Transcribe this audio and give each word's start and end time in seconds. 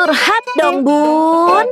Curhat 0.00 0.44
dong 0.56 0.80
bun. 0.80 1.68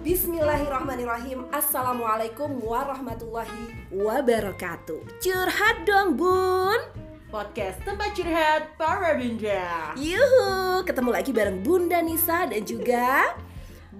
Bismillahirrahmanirrahim. 0.00 1.44
Assalamualaikum 1.52 2.64
warahmatullahi 2.64 3.92
wabarakatuh. 3.92 5.04
Curhat 5.20 5.84
dong 5.84 6.16
bun. 6.16 6.80
Podcast 7.28 7.76
tempat 7.84 8.16
curhat 8.16 8.72
para 8.80 9.20
bunda 9.20 9.92
Yuhu, 10.00 10.80
ketemu 10.88 11.10
lagi 11.12 11.28
bareng 11.28 11.60
Bunda 11.60 12.00
Nisa 12.00 12.48
dan 12.48 12.64
juga 12.64 13.36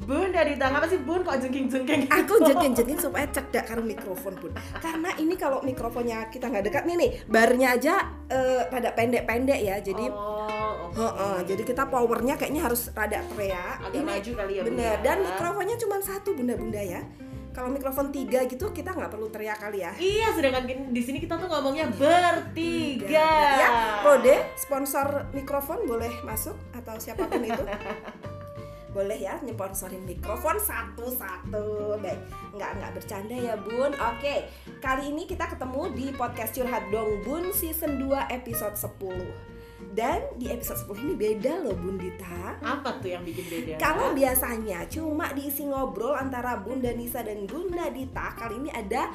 Bunda 0.03 0.43
di 0.43 0.59
tangan 0.59 0.83
apa 0.83 0.89
sih 0.91 0.99
bun? 0.99 1.23
Kok 1.23 1.39
jengking-jengking 1.39 2.11
Aku 2.19 2.43
jengking-jengking 2.43 2.99
supaya 2.99 3.25
cedak 3.31 3.65
karo 3.65 3.81
mikrofon 3.81 4.35
bun. 4.37 4.53
Karena 4.77 5.15
ini 5.17 5.39
kalau 5.39 5.63
mikrofonnya 5.63 6.29
kita 6.29 6.51
nggak 6.51 6.67
dekat 6.67 6.83
nih 6.85 6.97
nih 6.99 7.11
Barnya 7.25 7.79
aja 7.79 7.95
eh, 8.27 8.67
rada 8.69 8.91
pendek-pendek 8.93 9.61
ya 9.63 9.79
Jadi 9.79 10.05
Oh, 10.11 10.91
oke. 10.91 10.99
Heeh, 10.99 11.39
jadi 11.49 11.63
kita 11.65 11.83
powernya 11.89 12.35
kayaknya 12.37 12.63
harus 12.67 12.91
rada 12.93 13.23
teriak. 13.25 13.77
Agak 13.83 14.03
maju 14.05 14.31
kali 14.37 14.53
ya, 14.55 14.63
Bener, 14.63 14.95
Bunda. 14.99 15.03
dan 15.03 15.17
mikrofonnya 15.23 15.77
cuma 15.79 15.97
satu 15.99 16.35
bunda-bunda 16.35 16.83
ya. 16.83 17.01
Kalau 17.55 17.71
mikrofon 17.71 18.11
tiga 18.11 18.43
gitu 18.45 18.75
kita 18.75 18.91
nggak 18.91 19.15
perlu 19.15 19.31
teriak 19.31 19.63
kali 19.63 19.87
ya. 19.87 19.95
Iya, 19.95 20.35
sedangkan 20.35 20.67
di 20.91 21.03
sini 21.03 21.23
kita 21.23 21.39
tuh 21.39 21.47
ngomongnya 21.47 21.87
bertiga. 21.87 23.31
Ya, 23.55 23.71
Rode, 24.03 24.43
sponsor 24.59 25.31
mikrofon 25.31 25.87
boleh 25.87 26.11
masuk 26.27 26.59
atau 26.75 26.99
siapa 26.99 27.31
pun 27.31 27.47
itu 27.47 27.63
boleh 28.95 29.19
ya 29.19 29.35
nyponsorin 29.43 30.07
mikrofon 30.07 30.55
satu-satu 30.57 31.99
baik 31.99 32.21
nggak 32.55 32.71
nggak 32.79 32.93
bercanda 32.95 33.35
ya 33.35 33.59
bun 33.59 33.91
oke 33.91 34.35
kali 34.79 35.11
ini 35.11 35.27
kita 35.27 35.51
ketemu 35.51 35.83
di 35.93 36.07
podcast 36.15 36.55
curhat 36.55 36.87
dong 36.89 37.19
bun 37.27 37.51
season 37.51 37.99
2 37.99 38.31
episode 38.31 38.79
10 38.79 38.95
dan 39.93 40.23
di 40.39 40.47
episode 40.49 40.79
10 40.87 41.05
ini 41.05 41.15
beda 41.15 41.53
loh 41.61 41.75
bun 41.75 41.99
Dita 41.99 42.55
Apa 42.63 43.03
tuh 43.03 43.11
yang 43.11 43.27
bikin 43.27 43.45
beda? 43.51 43.75
kalau 43.77 44.15
biasanya 44.15 44.87
cuma 44.87 45.35
diisi 45.35 45.67
ngobrol 45.67 46.15
antara 46.15 46.63
Bunda 46.63 46.95
Nisa 46.95 47.21
dan 47.21 47.45
Bunda 47.45 47.91
Dita 47.91 48.31
kali 48.39 48.63
ini 48.63 48.71
ada 48.71 49.11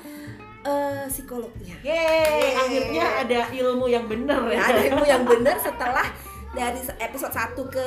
eh, 0.62 1.08
psikolognya 1.08 1.80
Yeay, 1.80 1.96
Yeay. 1.96 2.52
akhirnya 2.54 3.06
ada 3.24 3.40
ilmu 3.50 3.88
yang 3.88 4.06
bener 4.06 4.44
ya. 4.52 4.56
Ya, 4.56 4.64
ada 4.68 4.82
ilmu 4.92 5.06
yang 5.08 5.24
benar 5.32 5.56
setelah 5.56 6.08
dari 6.50 6.82
episode 6.98 7.30
1 7.30 7.56
ke 7.70 7.84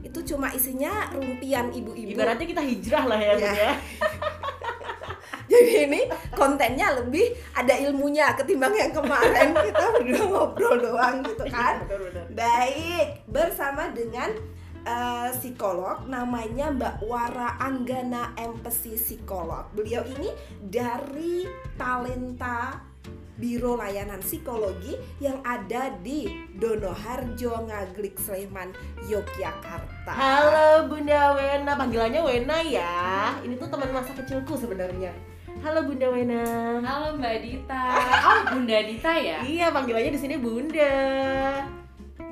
itu 0.11 0.35
cuma 0.35 0.51
isinya 0.51 1.07
rumpian 1.15 1.71
ibu-ibu. 1.71 2.11
Ibaratnya 2.11 2.43
kita 2.43 2.59
hijrah 2.59 3.03
lah 3.07 3.15
ya, 3.15 3.33
Bun 3.39 3.47
Ya. 3.47 3.53
ya. 3.55 3.71
Jadi 5.51 5.71
ini 5.87 6.01
kontennya 6.35 6.95
lebih 6.99 7.31
ada 7.51 7.75
ilmunya 7.75 8.35
ketimbang 8.35 8.71
yang 8.71 8.91
kemarin 8.91 9.51
kita 9.67 9.83
berdua 9.99 10.23
ngobrol 10.27 10.75
doang 10.79 11.23
gitu 11.23 11.43
kan. 11.47 11.83
Bener, 11.87 11.99
bener. 12.07 12.23
Baik, 12.31 13.07
bersama 13.27 13.91
dengan 13.91 14.31
eh, 14.83 15.29
psikolog 15.35 16.07
namanya 16.07 16.71
Mbak 16.71 16.95
Wara 17.03 17.59
Anggana 17.59 18.31
Empesi 18.35 18.95
Psikolog. 18.95 19.71
Beliau 19.75 20.03
ini 20.07 20.31
dari 20.59 21.43
Talenta 21.75 22.90
Biro 23.39 23.79
Layanan 23.79 24.19
Psikologi 24.19 24.97
yang 25.23 25.39
ada 25.45 25.93
di 26.03 26.27
Donoharjo, 26.57 27.67
Ngaglik, 27.67 28.19
Sleman, 28.19 28.75
Yogyakarta. 29.07 30.11
Halo 30.11 30.91
Bunda 30.91 31.35
Wena, 31.35 31.73
panggilannya 31.75 32.21
Wena 32.23 32.57
ya. 32.63 33.35
Ini 33.41 33.55
tuh 33.55 33.71
teman 33.71 33.91
masa 33.95 34.11
kecilku 34.15 34.55
sebenarnya. 34.59 35.11
Halo 35.61 35.83
Bunda 35.85 36.07
Wena. 36.09 36.43
Halo 36.81 37.17
Mbak 37.19 37.35
Dita. 37.43 37.83
Oh, 38.31 38.39
Bunda 38.55 38.77
Dita 38.85 39.11
ya? 39.17 39.39
Iya, 39.43 39.67
panggilannya 39.73 40.11
di 40.15 40.19
sini 40.21 40.35
Bunda. 40.39 40.93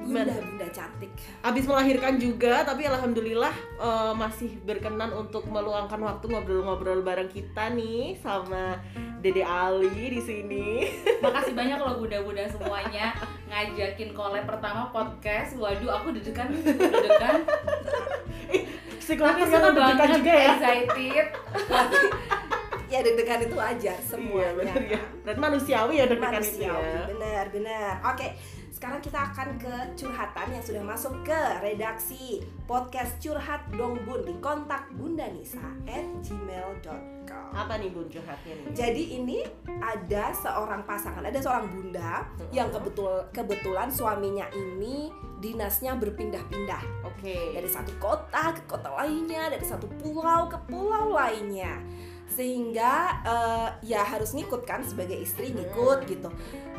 Bunda, 0.09 0.25
Gimana? 0.25 0.41
bunda 0.41 0.67
cantik. 0.69 1.11
Abis 1.39 1.63
melahirkan 1.63 2.17
juga, 2.17 2.63
tapi 2.63 2.81
alhamdulillah 2.83 3.53
eh, 3.77 4.13
masih 4.15 4.57
berkenan 4.59 5.13
untuk 5.13 5.45
meluangkan 5.45 5.99
waktu 5.99 6.25
ngobrol-ngobrol 6.25 6.99
bareng 6.99 7.29
kita 7.29 7.69
nih 7.69 8.17
sama 8.17 8.81
Dede 9.19 9.41
Ali 9.41 9.87
di 10.09 10.19
sini. 10.19 10.67
Makasih 11.23 11.53
banyak 11.53 11.77
loh 11.77 11.99
bunda-bunda 11.99 12.47
semuanya 12.47 13.13
ngajakin 13.45 14.09
collab 14.11 14.43
pertama 14.43 14.89
podcast. 14.89 15.53
Waduh, 15.53 15.93
aku 15.93 16.09
deg-degan, 16.11 16.49
deg-degan. 16.55 17.35
Tapi 19.09 19.41
deg-degan 19.41 19.73
banget, 19.75 20.09
juga 20.15 20.33
ya. 20.33 20.47
excited. 20.53 21.25
Ya 22.89 23.05
deg-degan 23.05 23.37
itu 23.39 23.53
wajar 23.53 23.93
Iya, 23.93 24.01
semuanya. 24.01 24.49
bener 24.73 24.81
ya. 24.89 25.01
Berarti 25.21 25.37
manusiawi 25.39 25.93
ya 25.93 26.05
deg-degan 26.05 26.41
itu 26.41 26.57
ya. 26.57 26.73
manusiawi 26.73 27.13
benar 27.13 27.45
benar 27.53 27.93
oke 28.01 28.27
sekarang 28.79 29.03
kita 29.03 29.19
akan 29.19 29.49
ke 29.59 29.75
curhatan 29.99 30.55
yang 30.55 30.63
sudah 30.63 30.79
masuk 30.79 31.11
ke 31.27 31.35
redaksi 31.59 32.39
podcast 32.63 33.11
curhat 33.19 33.59
dong 33.75 33.99
bun 34.07 34.23
di 34.23 34.31
kontak 34.39 34.87
bunda 34.95 35.27
nisa 35.35 35.59
at 35.83 36.07
gmail.com 36.23 37.51
Apa 37.51 37.75
nih 37.75 37.91
Bun 37.91 38.07
curhatnya 38.07 38.55
nih? 38.55 38.71
jadi 38.71 39.03
ini 39.19 39.43
ada 39.83 40.31
seorang 40.31 40.87
pasangan 40.87 41.19
ada 41.19 41.35
seorang 41.43 41.67
bunda 41.67 42.23
yang 42.55 42.71
kebetul 42.71 43.27
kebetulan 43.35 43.91
suaminya 43.91 44.47
ini 44.55 45.11
dinasnya 45.43 45.99
berpindah-pindah 45.99 47.03
Oke. 47.03 47.51
dari 47.51 47.67
satu 47.67 47.91
kota 47.99 48.55
ke 48.55 48.63
kota 48.63 48.91
lainnya, 48.95 49.51
dari 49.51 49.63
satu 49.63 49.87
pulau 49.99 50.51
ke 50.51 50.59
pulau 50.67 51.15
lainnya. 51.15 51.79
Sehingga 52.29 53.21
eh, 53.25 53.69
ya 53.89 54.01
harus 54.05 54.31
ngikut 54.33 54.63
kan 54.63 54.85
sebagai 54.85 55.17
istri 55.17 55.51
ngikut 55.51 56.05
gitu. 56.07 56.29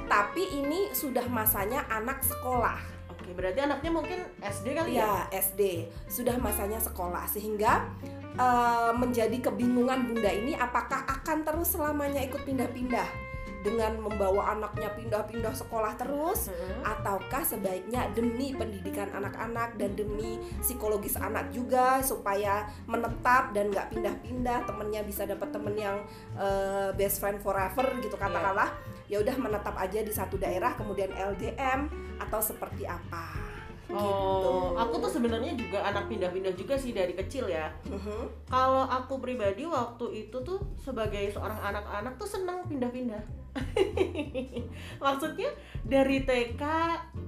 Tapi 0.06 0.42
ini 0.58 0.90
sudah 0.94 1.26
masanya 1.30 1.86
anak 1.90 2.22
sekolah. 2.26 2.78
Oke, 3.10 3.30
berarti 3.34 3.62
anaknya 3.62 3.90
mungkin 3.94 4.18
SD 4.42 4.66
kali 4.74 4.98
ya? 4.98 5.28
Ya, 5.30 5.42
SD. 5.42 5.90
Sudah 6.10 6.34
masanya 6.38 6.80
sekolah 6.80 7.26
sehingga 7.30 7.86
eh, 8.34 8.92
menjadi 8.96 9.50
kebingungan 9.50 10.10
Bunda 10.10 10.30
ini 10.30 10.56
apakah 10.56 11.06
akan 11.06 11.46
terus 11.46 11.74
selamanya 11.74 12.22
ikut 12.24 12.42
pindah-pindah 12.42 13.30
dengan 13.60 14.00
membawa 14.00 14.52
anaknya 14.52 14.88
pindah-pindah 14.90 15.52
sekolah 15.52 15.92
terus 15.94 16.48
Hmm. 16.48 16.80
ataukah 16.82 17.44
sebaiknya 17.44 18.08
demi 18.10 18.52
pendidikan 18.52 19.08
anak-anak 19.10 19.76
dan 19.76 19.92
demi 19.92 20.40
psikologis 20.58 21.14
anak 21.14 21.48
juga 21.50 22.00
supaya 22.00 22.64
menetap 22.84 23.52
dan 23.52 23.68
nggak 23.68 23.92
pindah-pindah 23.92 24.64
temennya 24.64 25.02
bisa 25.04 25.24
dapat 25.24 25.48
temen 25.50 25.74
yang 25.74 25.96
eh, 26.34 26.90
best 26.94 27.20
friend 27.20 27.38
forever 27.38 27.84
gitu 27.98 28.16
katakanlah 28.16 28.72
ya 29.06 29.18
udah 29.18 29.36
menetap 29.36 29.76
aja 29.76 30.00
di 30.00 30.10
satu 30.10 30.36
daerah 30.36 30.72
kemudian 30.72 31.10
LDM 31.10 31.92
atau 32.18 32.40
seperti 32.40 32.84
apa 32.84 33.52
Oh, 33.90 33.98
gitu. 33.98 34.50
aku 34.78 34.94
tuh 35.02 35.10
sebenarnya 35.10 35.58
juga 35.58 35.82
anak 35.82 36.06
pindah-pindah 36.06 36.54
juga 36.54 36.78
sih 36.78 36.94
dari 36.94 37.10
kecil 37.10 37.50
ya. 37.50 37.74
Mhm. 37.82 38.46
Kalau 38.46 38.86
aku 38.86 39.18
pribadi 39.18 39.66
waktu 39.66 40.06
itu 40.14 40.36
tuh 40.40 40.62
sebagai 40.78 41.26
seorang 41.26 41.58
anak-anak 41.58 42.14
tuh 42.14 42.28
seneng 42.30 42.62
pindah-pindah. 42.70 43.18
Maksudnya 45.02 45.50
dari 45.82 46.22
TK 46.22 46.62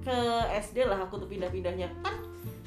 ke 0.03 0.19
SD 0.63 0.87
lah 0.87 1.03
aku 1.03 1.19
tuh 1.19 1.29
pindah-pindahnya. 1.29 1.91
Kan 2.03 2.15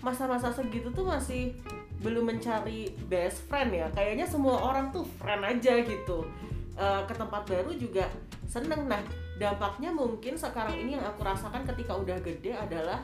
masa-masa 0.04 0.52
segitu 0.52 0.92
tuh 0.92 1.08
masih 1.08 1.56
belum 2.04 2.28
mencari 2.28 2.92
best 3.08 3.48
friend 3.48 3.72
ya. 3.72 3.88
Kayaknya 3.92 4.26
semua 4.28 4.60
orang 4.60 4.92
tuh 4.92 5.06
friend 5.18 5.42
aja 5.42 5.80
gitu. 5.80 6.28
Eh, 6.76 7.02
ke 7.08 7.14
tempat 7.16 7.48
baru 7.48 7.72
juga 7.72 8.04
seneng. 8.44 8.84
Nah, 8.84 9.00
dampaknya 9.40 9.88
mungkin 9.88 10.36
sekarang 10.36 10.76
ini 10.76 11.00
yang 11.00 11.04
aku 11.08 11.24
rasakan 11.24 11.64
ketika 11.64 11.96
udah 11.96 12.20
gede 12.20 12.52
adalah 12.52 13.00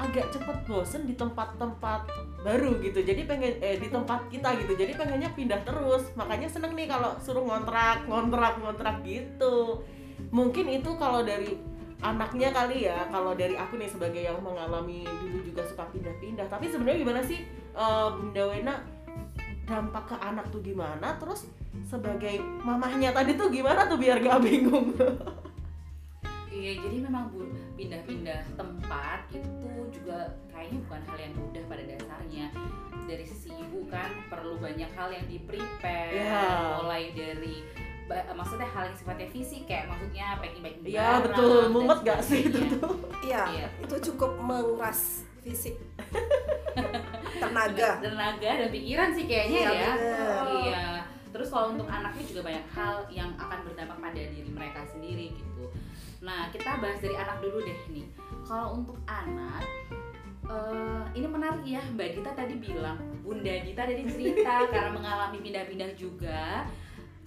agak 0.00 0.32
cepet 0.32 0.58
bosen 0.64 1.04
di 1.04 1.14
tempat-tempat 1.14 2.08
baru 2.40 2.80
gitu. 2.80 3.04
Jadi 3.04 3.28
pengen 3.28 3.60
eh 3.60 3.76
di 3.76 3.92
tempat 3.92 4.32
kita 4.32 4.56
gitu. 4.64 4.72
Jadi 4.72 4.96
pengennya 4.96 5.30
pindah 5.36 5.60
terus. 5.62 6.08
Makanya 6.16 6.48
seneng 6.48 6.72
nih 6.72 6.88
kalau 6.88 7.20
suruh 7.20 7.44
ngontrak 7.44 8.08
ngontrak 8.08 8.56
ngontrak 8.64 9.04
gitu. 9.04 9.84
Mungkin 10.32 10.72
itu 10.72 10.90
kalau 10.96 11.20
dari 11.20 11.60
anaknya 12.00 12.48
kali 12.50 12.88
ya. 12.88 13.04
Kalau 13.12 13.36
dari 13.36 13.60
aku 13.60 13.76
nih 13.76 13.90
sebagai 13.92 14.24
yang 14.24 14.40
mengalami 14.40 15.04
dulu 15.04 15.44
juga 15.44 15.62
suka 15.68 15.84
pindah-pindah. 15.92 16.48
Tapi 16.48 16.72
sebenarnya 16.72 16.98
gimana 17.04 17.20
sih 17.20 17.44
eh, 17.76 18.08
Bunda 18.16 18.44
Wena? 18.48 18.74
Dampak 19.68 20.04
ke 20.10 20.16
anak 20.18 20.48
tuh 20.50 20.64
gimana? 20.64 21.14
Terus 21.20 21.46
sebagai 21.86 22.42
mamahnya 22.64 23.14
tadi 23.14 23.38
tuh 23.38 23.52
gimana 23.52 23.86
tuh 23.86 24.00
biar 24.00 24.18
gak 24.18 24.42
bingung? 24.42 24.96
Iya, 26.50 26.82
jadi 26.82 26.96
memang 27.06 27.30
bu 27.30 27.46
pindah-pindah 27.78 28.58
tempat 28.58 29.22
itu 29.30 29.46
juga 29.46 29.59
kayaknya 30.48 30.78
bukan 30.86 31.00
hal 31.04 31.16
yang 31.18 31.34
mudah 31.34 31.62
pada 31.66 31.82
dasarnya. 31.84 32.46
Dari 33.04 33.24
sisi 33.24 33.50
ibu 33.50 33.86
kan 33.86 34.10
perlu 34.26 34.56
banyak 34.56 34.90
hal 34.92 35.08
yang 35.10 35.26
di 35.26 35.38
prepare, 35.40 36.14
Ya. 36.14 36.78
mulai 36.78 37.10
dari 37.10 37.66
maksudnya 38.10 38.66
hal 38.66 38.90
yang 38.90 38.96
sifatnya 38.96 39.30
fisik 39.30 39.62
kayak 39.64 39.86
maksudnya 39.86 40.34
packing-packing 40.42 40.82
ya 40.84 41.22
barang 41.22 41.30
betul 41.30 41.62
mumet 41.70 41.98
gak 42.02 42.18
sih 42.18 42.42
itu 42.42 42.58
tuh 42.74 42.98
Iya, 43.22 43.42
Iya. 43.46 43.66
itu 43.86 43.94
cukup 44.10 44.34
menguras 44.34 45.22
fisik, 45.40 45.78
tenaga. 47.42 48.02
tenaga 48.02 48.50
dan 48.58 48.68
pikiran 48.68 49.14
sih 49.14 49.24
kayaknya 49.24 49.60
Iya, 49.60 49.70
ya 49.70 49.90
bener. 49.94 50.42
iya 50.60 50.84
terus 51.30 51.48
kalau 51.48 51.72
untuk 51.72 51.86
anaknya 51.86 52.24
juga 52.26 52.40
banyak 52.42 52.66
hal 52.68 52.94
yang 53.08 53.30
akan 53.38 53.58
berdampak 53.62 53.98
pada 54.02 54.20
diri 54.26 54.50
mereka 54.50 54.82
sendiri 54.90 55.30
gitu 55.30 55.64
nah 56.20 56.50
kita 56.50 56.82
bahas 56.82 56.98
dari 56.98 57.14
anak 57.14 57.38
dulu 57.38 57.62
deh 57.62 57.78
nih 57.88 58.06
kalau 58.42 58.74
untuk 58.74 58.98
anak 59.06 59.62
eh, 60.50 61.02
ini 61.14 61.26
menarik 61.30 61.62
ya 61.62 61.80
Mbak 61.94 62.08
Dita 62.18 62.30
tadi 62.34 62.54
bilang 62.58 62.98
Bunda 63.22 63.54
Dita 63.62 63.86
tadi 63.86 64.02
cerita 64.10 64.54
karena 64.72 64.90
mengalami 64.90 65.38
pindah-pindah 65.38 65.90
juga. 65.94 66.66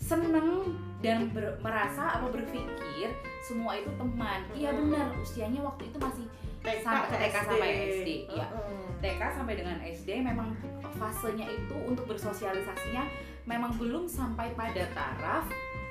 Seneng 0.03 0.75
dan 0.99 1.31
ber- 1.31 1.55
merasa 1.63 2.19
apa 2.19 2.27
berpikir 2.27 3.07
semua 3.39 3.79
itu 3.79 3.87
teman. 3.95 4.43
Iya 4.51 4.75
benar 4.75 5.15
usianya 5.15 5.63
waktu 5.63 5.87
itu 5.87 5.97
masih 5.99 6.25
sampai 6.63 7.07
ke 7.11 7.15
TK 7.19 7.35
sampai 7.43 7.69
SD, 7.91 8.09
iya. 8.31 8.47
Heeh. 8.47 8.85
TK 9.03 9.21
sampai 9.35 9.53
dengan 9.59 9.77
SD 9.83 10.09
memang 10.23 10.55
fasenya 10.95 11.47
itu 11.51 11.75
untuk 11.83 12.07
bersosialisasinya 12.07 13.03
memang 13.43 13.75
belum 13.75 14.07
sampai 14.07 14.55
pada 14.55 14.87
taraf 14.95 15.43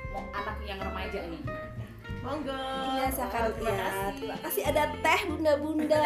mau 0.09 0.25
anak 0.33 0.57
yang 0.65 0.81
remaja 0.81 1.25
nih 1.29 1.41
Monggo. 2.23 2.55
Iya. 2.55 3.05
Oh, 3.11 3.51
terima 3.51 3.73
kasih. 3.75 4.15
terima 4.15 4.37
kasih 4.39 4.61
ada 4.63 4.83
teh 4.95 5.19
bunda-bunda. 5.27 6.01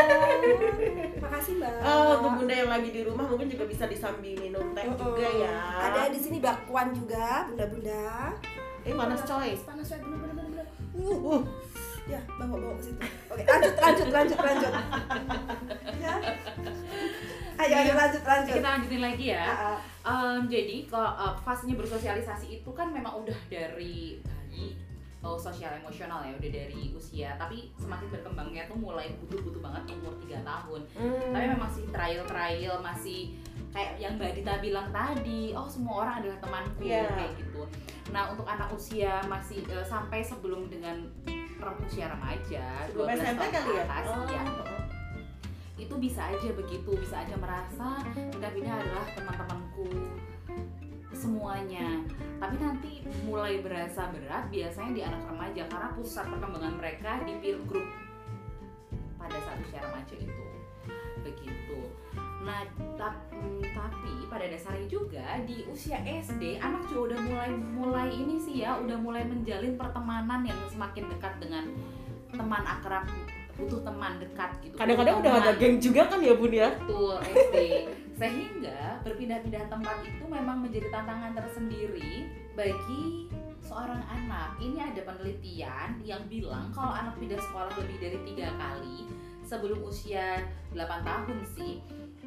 Makasih 1.24 1.54
mbak. 1.62 1.78
Oh, 1.86 2.18
untuk 2.18 2.32
bunda 2.42 2.54
yang 2.58 2.70
lagi 2.74 2.90
di 2.90 3.02
rumah 3.06 3.26
mungkin 3.30 3.48
juga 3.54 3.70
bisa 3.70 3.86
disambi 3.86 4.34
minum 4.34 4.74
teh 4.74 4.82
Mm-mm. 4.82 4.98
juga 4.98 5.28
ya. 5.30 5.58
Ada 5.78 6.10
di 6.10 6.20
sini 6.20 6.38
bakwan 6.42 6.90
juga, 6.90 7.46
bunda-bunda. 7.48 8.34
Eh 8.82 8.94
panas 8.98 9.22
coy. 9.22 9.50
Panas 9.62 9.86
coy, 9.86 10.00
bener-bener. 10.02 10.66
Uh, 10.98 11.38
uh. 11.38 11.42
Ya, 12.08 12.24
bawa 12.40 12.56
bawa 12.56 12.74
ke 12.80 12.84
situ. 12.88 13.00
Oke, 13.30 13.44
lanjut, 13.44 13.76
lanjut, 13.78 14.08
lanjut, 14.10 14.40
lanjut. 14.40 14.74
Ya. 16.00 16.14
Ayo, 17.58 17.74
ayo 17.84 17.94
lanjut, 17.98 18.24
lanjut. 18.24 18.54
kita 18.54 18.70
lanjutin 18.70 19.02
lagi 19.02 19.26
ya 19.34 19.44
Ah, 19.44 19.82
ah. 20.06 20.38
Em, 20.38 20.46
jadi 20.46 20.86
kalau 20.86 21.10
uh, 21.10 21.34
fasenya 21.42 21.74
bersosialisasi 21.74 22.62
itu 22.62 22.70
kan 22.72 22.94
memang 22.94 23.26
udah 23.26 23.34
dari 23.50 24.22
bayi 24.22 24.78
oh, 25.20 25.36
sosial 25.36 25.74
emosional 25.76 26.22
ya 26.22 26.32
udah 26.32 26.52
dari 26.52 26.92
usia 26.92 27.34
tapi 27.36 27.74
semakin 27.76 28.08
berkembangnya 28.10 28.64
tuh 28.66 28.78
mulai 28.78 29.12
butuh-butuh 29.18 29.60
banget 29.60 29.84
umur 29.92 30.14
3 30.20 30.42
tahun 30.42 30.82
Hmm. 30.94 31.32
tapi 31.32 31.44
memang 31.46 31.62
masih 31.64 31.84
trial-trial 31.88 32.76
masih 32.80 33.20
kayak 33.70 33.98
yang 33.98 34.14
Mbak 34.16 34.32
Dita 34.36 34.54
bilang 34.58 34.88
tadi 34.90 35.52
oh 35.52 35.68
semua 35.68 36.04
orang 36.04 36.16
adalah 36.22 36.38
temanku 36.40 36.82
Iya. 36.82 37.10
kayak 37.10 37.34
gitu 37.36 37.62
nah 38.08 38.32
untuk 38.32 38.46
anak 38.46 38.70
usia 38.72 39.20
masih 39.26 39.66
eh, 39.66 39.84
sampai 39.84 40.22
sebelum 40.22 40.68
dengan 40.68 41.04
usia 41.84 42.08
remaja 42.08 42.64
Sebelum 42.88 43.06
12 43.06 43.20
SMP 43.20 43.42
tahun 43.42 43.52
kali 43.52 43.72
ya? 43.74 43.84
atas, 43.84 44.04
Oh, 44.08 44.24
iya 44.26 44.42
heeh. 44.42 44.84
itu 45.78 45.96
bisa 45.98 46.22
aja 46.26 46.50
begitu 46.54 46.90
bisa 46.96 47.16
aja 47.20 47.36
merasa 47.36 47.88
pindah-pindah 48.08 48.74
adalah 48.78 49.06
teman-temanku 49.12 49.86
semuanya. 51.18 52.06
Tapi 52.38 52.56
nanti 52.62 52.92
mulai 53.26 53.66
berasa 53.66 54.14
berat 54.14 54.54
biasanya 54.54 54.92
di 54.94 55.02
anak 55.02 55.26
remaja 55.26 55.64
karena 55.66 55.90
pusat 55.98 56.30
perkembangan 56.30 56.78
mereka 56.78 57.12
di 57.26 57.34
peer 57.42 57.58
group 57.66 57.90
pada 59.18 59.38
saat 59.42 59.58
usia 59.66 59.82
remaja 59.82 60.16
itu. 60.16 60.46
Begitu. 61.26 61.80
Nah 62.46 62.64
tap- 62.96 63.26
tapi 63.74 64.14
pada 64.30 64.46
dasarnya 64.46 64.86
juga 64.86 65.42
di 65.44 65.66
usia 65.68 65.98
SD 66.00 66.62
anak 66.62 66.86
juga 66.88 67.12
udah 67.12 67.20
mulai 67.26 67.52
mulai 67.58 68.08
ini 68.14 68.38
sih 68.38 68.62
ya 68.62 68.78
udah 68.78 68.96
mulai 69.02 69.26
menjalin 69.26 69.76
pertemanan 69.76 70.46
yang 70.46 70.60
semakin 70.70 71.10
dekat 71.12 71.34
dengan 71.42 71.66
teman 72.32 72.64
akrab 72.64 73.10
butuh 73.58 73.82
teman 73.82 74.22
dekat 74.22 74.54
gitu. 74.62 74.78
Kadang-kadang 74.78 75.26
udah 75.26 75.34
ada 75.42 75.52
geng 75.58 75.82
juga 75.82 76.06
kan 76.06 76.22
ya 76.22 76.38
bun 76.38 76.54
ya. 76.54 76.70
Betul, 76.78 77.18
SD. 77.26 77.58
Sehingga 78.18 78.98
berpindah-pindah 79.06 79.70
tempat 79.70 80.02
itu 80.02 80.26
memang 80.26 80.66
menjadi 80.66 80.90
tantangan 80.90 81.38
tersendiri 81.38 82.26
bagi 82.58 83.30
seorang 83.62 84.02
anak. 84.10 84.58
Ini 84.58 84.90
ada 84.90 85.02
penelitian 85.06 86.02
yang 86.02 86.26
bilang 86.26 86.74
kalau 86.74 86.98
anak 86.98 87.14
pindah 87.22 87.38
sekolah 87.38 87.70
lebih 87.78 87.98
dari 88.02 88.20
tiga 88.26 88.50
kali 88.58 89.06
sebelum 89.46 89.80
usia 89.86 90.44
8 90.76 91.08
tahun 91.08 91.40
sih 91.56 91.80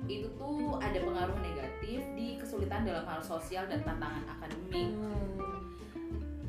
itu 0.08 0.32
tuh 0.40 0.80
ada 0.80 0.96
pengaruh 0.96 1.36
negatif 1.44 2.00
di 2.16 2.40
kesulitan 2.40 2.88
dalam 2.88 3.04
hal 3.04 3.20
sosial 3.20 3.68
dan 3.68 3.84
tantangan 3.84 4.24
akademik 4.38 4.96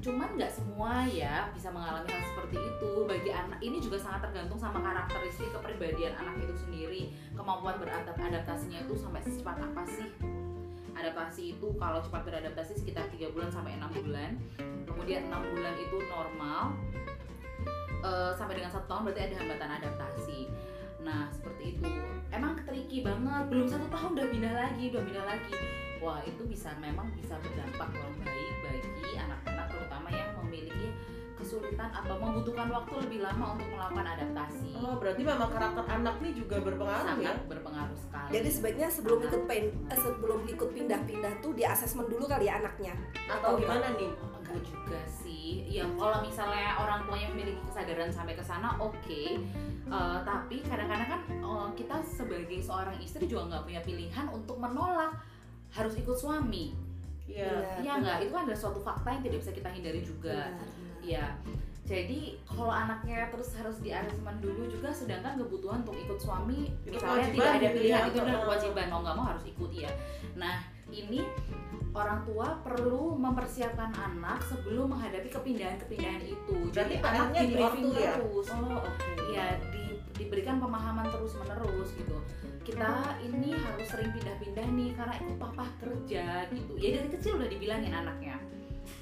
cuman 0.01 0.33
nggak 0.33 0.50
semua 0.50 1.06
ya 1.06 1.48
bisa 1.53 1.69
mengalami 1.69 2.09
hal 2.09 2.24
seperti 2.33 2.57
itu. 2.57 2.92
Bagi 3.06 3.31
anak 3.31 3.59
ini 3.62 3.77
juga 3.77 4.01
sangat 4.01 4.30
tergantung 4.30 4.57
sama 4.57 4.81
karakteristik 4.81 5.53
kepribadian 5.53 6.18
anak 6.18 6.42
itu 6.42 6.56
sendiri. 6.57 7.03
Kemampuan 7.38 7.77
beradaptasinya 7.77 8.81
itu 8.81 8.98
sampai 8.98 9.21
secepat 9.21 9.62
apa 9.62 9.86
sih? 9.86 10.09
Adaptasi 10.92 11.56
itu 11.56 11.68
kalau 11.80 12.03
cepat 12.03 12.27
beradaptasi 12.27 12.81
sekitar 12.81 13.07
3 13.13 13.31
bulan 13.31 13.53
sampai 13.53 13.77
enam 13.77 13.94
bulan. 13.94 14.36
Kemudian 14.89 15.30
enam 15.30 15.45
bulan 15.53 15.74
itu 15.80 15.98
normal 16.09 16.75
Eh, 18.01 18.31
sampai 18.33 18.57
dengan 18.57 18.74
satu 18.74 18.89
tahun 18.89 19.01
berarti 19.06 19.21
ada 19.30 19.36
hambatan 19.45 19.69
adaptasi. 19.77 20.50
Nah 21.06 21.30
seperti 21.30 21.77
itu. 21.77 21.86
Emang 22.33 22.57
tricky 22.65 23.06
banget. 23.06 23.45
Belum 23.54 23.69
satu 23.69 23.86
tahun 23.94 24.18
udah 24.18 24.27
pindah 24.33 24.54
lagi 24.57 24.83
udah 24.89 25.04
pindah 25.06 25.25
lagi. 25.30 25.54
Wah 26.01 26.18
itu 26.25 26.42
bisa 26.50 26.74
memang 26.81 27.13
bisa 27.13 27.38
berdampak 27.38 27.94
kurang 27.94 28.18
baik 28.25 28.54
bagi 28.65 28.89
yang 29.13 29.30
memiliki 30.51 30.92
kesulitan 31.42 31.89
atau 31.89 32.15
membutuhkan 32.21 32.69
waktu 32.69 32.94
lebih 33.01 33.19
lama 33.25 33.57
untuk 33.57 33.65
melakukan 33.74 34.06
adaptasi. 34.13 34.77
Oh, 34.77 35.01
berarti 35.01 35.21
memang 35.25 35.50
karakter 35.50 35.86
anak 35.89 36.15
nih 36.21 36.38
juga 36.38 36.62
berpengaruh 36.62 37.07
sangat 37.18 37.33
ya. 37.39 37.50
berpengaruh 37.50 37.98
sekali. 37.98 38.30
Jadi 38.38 38.50
sebaiknya 38.53 38.88
sebelum 38.94 39.19
ikut 39.25 39.42
pen, 39.50 39.65
eh, 39.89 39.98
sebelum 39.98 40.39
ikut 40.45 40.69
pindah-pindah 40.69 41.33
tuh 41.42 41.51
di 41.57 41.63
asesmen 41.65 42.06
dulu 42.06 42.30
kali 42.30 42.45
ya 42.45 42.62
anaknya. 42.62 42.94
Atau 43.25 43.57
gimana 43.57 43.89
nih? 43.98 44.12
enggak 44.38 44.59
juga 44.68 45.01
sih. 45.07 45.63
Ya 45.71 45.88
kalau 45.95 46.19
misalnya 46.21 46.77
orang 46.77 47.07
tuanya 47.07 47.27
memiliki 47.33 47.62
kesadaran 47.65 48.12
sampai 48.12 48.36
ke 48.38 48.44
sana 48.45 48.77
oke. 48.77 49.24
Eh, 49.92 50.19
tapi 50.21 50.62
kadang-kadang 50.62 51.09
kan 51.09 51.21
eh, 51.31 51.68
kita 51.74 51.95
sebagai 52.06 52.59
seorang 52.62 53.01
istri 53.01 53.25
juga 53.25 53.50
nggak 53.50 53.63
punya 53.65 53.81
pilihan 53.81 54.25
untuk 54.30 54.62
menolak 54.62 55.18
harus 55.71 55.95
ikut 55.95 56.19
suami 56.19 56.91
Iya. 57.31 57.80
Iya 57.80 57.94
nggak 58.04 58.18
itu 58.28 58.31
kan 58.36 58.42
adalah 58.45 58.60
suatu 58.60 58.80
fakta 58.83 59.07
yang 59.16 59.24
tidak 59.24 59.38
bisa 59.42 59.51
kita 59.56 59.69
hindari 59.72 60.01
juga 60.04 60.51
Iya. 61.01 61.25
Jadi 61.81 62.38
kalau 62.45 62.72
anaknya 62.72 63.28
terus 63.33 63.57
harus 63.57 63.81
di 63.81 63.89
asesmen 63.92 64.38
dulu 64.39 64.69
juga, 64.69 64.94
sedangkan 64.94 65.36
kebutuhan 65.42 65.81
untuk 65.81 65.98
ikut 65.98 66.19
suami 66.22 66.69
Itu 66.86 66.95
misalnya 66.95 67.28
tidak 67.33 67.51
ada 67.57 67.68
gitu 67.68 67.75
pilihan 67.81 68.00
ya. 68.00 68.07
itu 68.07 68.18
adalah 68.22 68.42
kewajiban 68.48 68.86
mau 68.88 69.00
nggak 69.01 69.16
mau 69.18 69.25
harus 69.33 69.44
ikut 69.50 69.72
ya. 69.74 69.92
Nah 70.38 70.62
ini 70.94 71.19
orang 71.92 72.23
tua 72.23 72.47
perlu 72.64 73.19
mempersiapkan 73.19 73.92
anak 73.92 74.40
sebelum 74.47 74.95
menghadapi 74.95 75.28
kepindahan-kepindahan 75.28 76.23
itu. 76.23 76.56
Berarti 76.71 76.95
Jadi 76.95 76.95
anak 76.95 77.04
perannya 77.04 77.42
di 77.44 77.54
briefing 77.56 77.85
ortu 77.92 78.00
ya? 78.00 78.11
terus. 78.16 78.47
Oh, 78.56 78.80
oke. 78.80 79.11
Ya 79.31 79.47
di, 79.59 79.81
diberikan 80.31 80.64
pemahaman 80.64 81.11
terus 81.11 81.35
menerus 81.35 81.92
gitu. 81.92 82.16
Kita 82.64 83.19
ini 83.19 83.52
harus 83.52 83.83
sering 83.92 84.16
pindah-pindah 84.16 84.64
nih 84.64 84.95
karena 84.95 85.19
ikut 85.19 85.35
papa 85.35 85.68
kerja 85.83 86.47
gitu. 86.56 86.80
Ya 86.80 87.04
dari 87.04 87.11
kecil 87.11 87.35
udah 87.35 87.52
dibilangin 87.52 87.92
anaknya. 87.92 88.40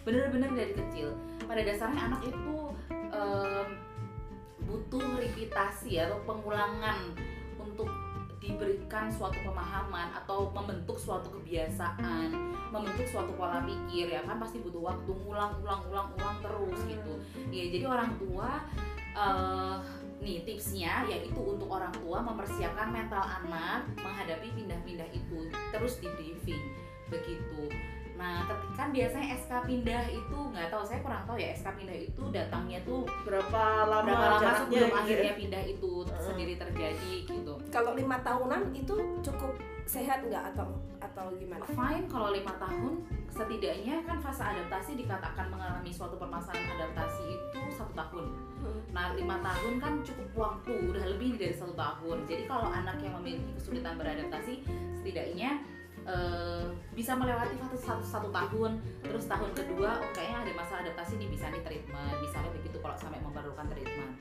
Bener-bener 0.01 0.50
dari 0.57 0.74
kecil. 0.74 1.13
Pada 1.45 1.62
dasarnya 1.62 2.01
anak 2.01 2.33
itu 2.33 2.74
em, 2.89 3.77
butuh 4.65 5.05
repitasi 5.21 6.01
atau 6.01 6.17
pengulangan 6.25 7.13
untuk 7.62 7.93
diberikan 8.41 9.13
suatu 9.13 9.38
pemahaman 9.45 10.09
atau 10.25 10.50
membentuk 10.50 10.98
suatu 10.98 11.29
kebiasaan, 11.29 12.33
membentuk 12.74 13.05
suatu 13.05 13.38
pola 13.38 13.62
pikir 13.69 14.09
ya 14.09 14.25
kan 14.25 14.41
pasti 14.41 14.65
butuh 14.65 14.81
waktu 14.81 15.12
ngulang 15.13 15.62
ulang 15.62 15.86
ulang 15.93 16.09
ulang 16.17 16.38
terus 16.41 16.79
gitu. 16.89 17.13
Ya 17.53 17.69
jadi 17.69 17.86
orang 17.86 18.17
tua 18.17 18.65
eh 19.13 19.99
nih 20.19 20.43
tipsnya 20.43 21.07
yaitu 21.07 21.39
untuk 21.39 21.71
orang 21.71 21.91
tua 22.03 22.19
mempersiapkan 22.19 22.91
mental 22.91 23.23
anak 23.23 23.88
menghadapi 23.99 24.51
pindah-pindah 24.51 25.09
itu 25.15 25.47
terus 25.71 25.99
di 26.03 26.07
briefing 26.15 26.63
begitu. 27.07 27.71
Nah, 28.19 28.43
ketika 28.43 28.75
kan 28.75 28.89
biasanya 28.91 29.27
SK 29.39 29.51
pindah 29.63 30.03
itu 30.11 30.38
nggak 30.51 30.67
tahu 30.67 30.83
saya 30.83 30.99
kurang 30.99 31.23
tahu 31.23 31.39
ya 31.39 31.55
SK 31.55 31.71
pindah 31.71 31.97
itu 32.03 32.23
datangnya 32.35 32.83
tuh 32.83 33.07
Berapa 33.23 33.88
lama, 33.88 34.03
berapa 34.03 34.27
lama 34.27 34.39
jaraknya 34.43 34.59
sebelum 34.59 34.75
gitu 34.75 34.91
ya? 34.91 34.99
akhirnya 34.99 35.33
pindah 35.39 35.63
itu 35.63 35.91
Heeh. 36.03 36.23
sendiri 36.27 36.53
terjadi 36.59 37.11
gitu. 37.23 37.53
Kalau 37.71 37.91
lima 37.95 38.19
tahunan 38.19 38.75
itu 38.75 38.95
cukup 39.23 39.55
sehat 39.89 40.22
nggak 40.22 40.53
atau 40.53 40.69
atau 41.01 41.34
gimana? 41.41 41.65
Fine 41.65 42.05
kalau 42.05 42.29
lima 42.29 42.53
tahun 42.62 43.01
setidaknya 43.34 44.05
kan 44.05 44.22
fase 44.22 44.46
adaptasi 44.46 45.01
dikatakan 45.01 45.50
mengalami 45.50 45.89
suatu 45.89 46.13
permasalahan 46.22 46.77
adaptasi 46.77 47.25
itu 47.25 47.60
satu 47.74 47.98
tahun. 47.98 48.29
Hmm. 48.62 48.79
Nah 48.93 49.17
lima 49.17 49.41
tahun 49.41 49.81
kan 49.81 50.05
cukup 50.05 50.29
waktu 50.38 50.93
udah 50.93 51.05
lebih 51.17 51.41
dari 51.41 51.58
satu 51.58 51.74
tahun. 51.74 52.29
Jadi 52.29 52.46
kalau 52.46 52.69
anak 52.69 53.01
yang 53.01 53.17
memiliki 53.17 53.50
kesulitan 53.58 53.98
beradaptasi 53.98 54.62
setidaknya 55.01 55.65
eh, 56.05 56.63
bisa 56.93 57.17
melewati 57.17 57.58
satu, 57.58 57.77
satu, 57.81 58.03
satu 58.05 58.29
tahun 58.29 58.77
terus 59.01 59.25
tahun 59.25 59.51
kedua 59.58 60.03
oh 60.05 60.12
kayaknya 60.13 60.38
ada 60.46 60.51
masalah 60.53 60.79
adaptasi 60.86 61.17
nih 61.17 61.29
bisa 61.31 61.50
nih 61.50 61.62
treatment 61.65 62.15
misalnya 62.22 62.51
begitu 62.62 62.77
kalau 62.77 62.96
sampai 63.00 63.19
memerlukan 63.24 63.65
treatment 63.72 64.13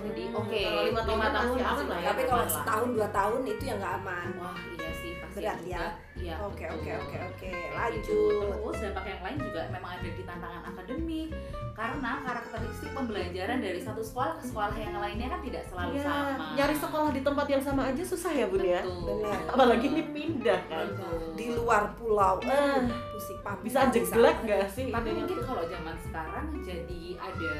jadi 0.00 0.22
Hmm, 0.22 0.38
oke 0.38 0.60
kalau 0.60 0.82
lima 0.84 1.00
tahun 1.02 1.48
masih 1.50 1.64
aman 1.66 1.84
lah 1.84 1.98
ya, 1.98 2.08
Tapi 2.08 2.22
kalau 2.24 2.44
setahun 2.46 2.88
dua 2.92 3.08
tahun 3.10 3.40
itu 3.44 3.62
yang 3.64 3.78
nggak 3.78 3.94
aman. 3.98 4.26
wah 4.36 4.56
iya 4.70 4.90
sih 4.94 5.12
pasti 5.16 5.36
berat 5.36 5.60
ya. 5.64 5.82
Iya, 6.12 6.36
Oke 6.38 6.62
betul. 6.62 6.76
oke 6.76 6.90
oke 7.00 7.16
oke. 7.24 7.48
Kayak 7.48 7.72
Lanjut. 7.72 8.02
gitu. 8.04 8.18
Terus 8.60 8.78
dampak 8.82 9.04
yang 9.06 9.22
lain 9.22 9.36
juga 9.40 9.60
memang 9.70 9.90
ada 9.94 10.08
di 10.10 10.22
tantangan 10.22 10.62
akademik 10.66 11.28
karena 11.72 12.10
karakteristik 12.20 12.90
pembelajaran 12.92 13.58
dari 13.58 13.80
satu 13.80 14.02
sekolah 14.02 14.36
ke 14.36 14.44
sekolah 14.44 14.68
yang 14.74 14.92
lainnya 14.94 15.28
kan 15.28 15.40
tidak 15.40 15.64
selalu 15.64 15.96
Iya, 15.96 16.04
sama. 16.04 16.44
nyari 16.52 16.76
sekolah 16.76 17.10
di 17.10 17.22
tempat 17.22 17.46
yang 17.48 17.62
sama 17.62 17.82
aja 17.88 18.02
susah 18.04 18.32
ya 18.34 18.46
bun 18.46 18.60
ya. 18.60 18.82
Benar. 18.84 19.38
apalagi 19.48 19.86
ini 19.88 20.02
pindah 20.06 20.60
kan 20.66 20.86
Betul. 20.86 21.18
Di 21.32 21.46
luar 21.50 21.82
pulau. 21.94 22.36
Nah, 22.42 22.84
Aduh, 22.84 23.00
pusing 23.10 23.40
Papua. 23.40 23.64
bisa 23.64 23.80
jeglek 23.88 24.36
gak 24.44 24.68
sih 24.68 24.92
Tapi 24.92 25.08
mungkin 25.10 25.38
kalau 25.40 25.64
zaman 25.64 25.96
sekarang 25.98 26.46
jadi 26.60 27.02
ada 27.16 27.54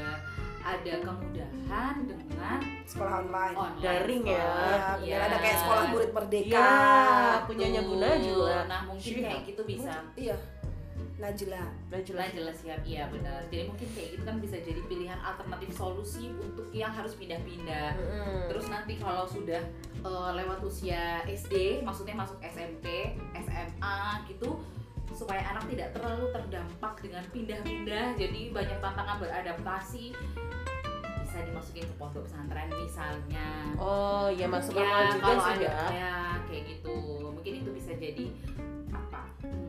ada 0.61 0.93
kemudahan 1.01 1.95
dengan 2.05 2.59
sekolah 2.85 3.13
online. 3.23 3.57
online 3.57 3.81
Daring 3.81 4.23
ya. 4.25 4.37
sekolah. 4.37 4.71
Ya, 4.71 4.97
Iya. 5.01 5.17
ada 5.25 5.37
kayak 5.39 5.59
sekolah 5.59 5.85
murid 5.89 6.11
merdeka. 6.13 6.49
Iya, 6.53 6.69
punyanya. 7.49 7.81
Bunda 7.83 8.11
juga. 8.17 8.57
Nah 8.67 8.81
mungkin 8.85 9.13
Syihab. 9.17 9.27
kayak 9.27 9.43
gitu 9.47 9.63
bisa 9.65 9.93
Iya. 10.15 10.37
Najla. 11.21 11.65
Nah, 11.93 12.01
jelas. 12.01 12.05
Jelas 12.09 12.31
jelas 12.33 12.57
siap, 12.57 12.81
iya 12.81 13.05
benar. 13.07 13.45
Jadi 13.53 13.69
mungkin 13.69 13.89
kayak 13.93 14.09
gitu 14.17 14.23
kan 14.25 14.37
bisa 14.41 14.57
jadi 14.57 14.81
pilihan 14.89 15.21
alternatif 15.21 15.69
solusi 15.71 16.33
untuk 16.33 16.65
yang 16.73 16.89
harus 16.89 17.13
pindah-pindah. 17.13 17.93
Mm-mm. 17.93 18.49
Terus 18.49 18.73
nanti 18.73 18.97
kalau 18.97 19.29
sudah 19.29 19.61
eh, 20.01 20.31
lewat 20.35 20.65
usia 20.65 21.21
SD, 21.29 21.85
maksudnya 21.85 22.17
masuk 22.17 22.41
SMP, 22.41 23.13
SMA 23.37 23.97
gitu, 24.33 24.65
supaya 25.21 25.45
anak 25.47 25.69
tidak 25.69 25.93
terlalu 25.93 26.33
terdampak 26.33 26.95
dengan 26.99 27.25
pindah-pindah, 27.29 28.07
jadi 28.17 28.41
banyak 28.49 28.79
tantangan 28.81 29.17
beradaptasi, 29.21 30.17
bisa 31.21 31.39
dimasukin 31.45 31.85
ke 31.85 31.95
pondok 31.95 32.25
pesantren 32.25 32.73
misalnya. 32.73 33.47
oh 33.77 34.33
ya 34.33 34.49
masuk 34.49 34.75
ya, 34.75 35.13
juga 35.13 35.21
kalau 35.21 35.43
sih 35.45 35.53
ada 35.55 35.69
ya 35.69 35.85
ya 35.93 36.15
kayak 36.49 36.63
gitu, 36.67 36.97
mungkin 37.29 37.53
itu 37.55 37.71
bisa 37.71 37.93
jadi 37.93 38.27
apa? 38.91 39.21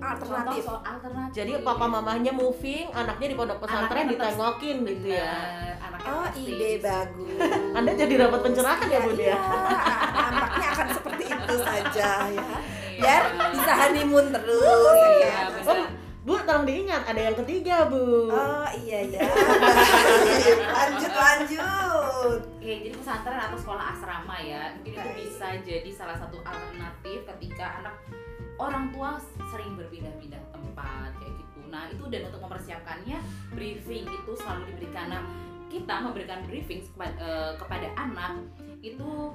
Alternatif. 0.02 0.64
Contoh 0.64 0.66
soal 0.66 0.82
alternatif. 0.88 1.34
jadi 1.36 1.52
papa 1.62 1.86
mamahnya 1.86 2.32
moving 2.32 2.88
anaknya 2.90 3.28
di 3.28 3.36
pondok 3.36 3.60
pesantren 3.60 3.92
Anaknya 4.02 4.18
tetap- 4.18 4.32
ditengokin 4.32 4.78
gitu 4.88 5.08
ya 5.12 5.36
anaknya 5.78 6.10
Oh, 6.12 6.28
ide 6.34 6.72
bagus. 6.82 7.38
Anda 7.78 7.92
jadi 7.94 8.14
dapat 8.18 8.40
pencerahan 8.42 8.88
ya, 8.90 9.00
Bun, 9.00 9.14
ya? 9.14 9.22
Iya, 9.22 9.38
nampaknya 10.34 10.68
akan 10.74 10.88
seperti 10.98 11.24
itu 11.28 11.56
saja 11.62 12.10
ya. 12.26 12.46
Biar 13.02 13.24
bisa 13.52 13.72
honeymoon 13.74 14.28
terus. 14.30 14.96
Ya 14.96 15.10
iya, 15.18 15.36
oh 15.66 15.86
bu 16.22 16.38
tolong 16.46 16.70
diingat 16.70 17.02
ada 17.10 17.18
yang 17.18 17.38
ketiga 17.42 17.90
bu 17.90 18.30
Oh 18.30 18.70
iya 18.78 19.10
ya. 19.10 19.26
Lanjut 20.78 21.14
lanjut. 21.18 22.40
Oke, 22.62 22.74
jadi 22.86 22.94
pesantren 22.94 23.42
atau 23.42 23.58
sekolah 23.58 23.98
asrama 23.98 24.38
ya, 24.38 24.70
mungkin 24.78 25.02
itu 25.02 25.10
bisa 25.18 25.58
jadi 25.66 25.90
salah 25.90 26.14
satu 26.22 26.38
alternatif 26.46 27.26
ketika 27.26 27.82
anak 27.82 27.98
orang 28.62 28.94
tua 28.94 29.18
sering 29.50 29.74
berpindah-pindah 29.74 30.38
tempat 30.54 31.10
kayak 31.18 31.34
gitu. 31.42 31.60
Nah 31.74 31.90
itu 31.90 32.04
dan 32.14 32.30
untuk 32.30 32.42
mempersiapkannya 32.46 33.18
briefing 33.58 34.06
itu 34.06 34.32
selalu 34.38 34.70
diberikan. 34.70 35.10
Nah 35.10 35.26
kita 35.74 35.96
memberikan 36.06 36.46
briefing 36.46 36.86
kepada, 36.86 37.16
eh, 37.18 37.52
kepada 37.58 37.88
anak 37.98 38.34
itu 38.86 39.34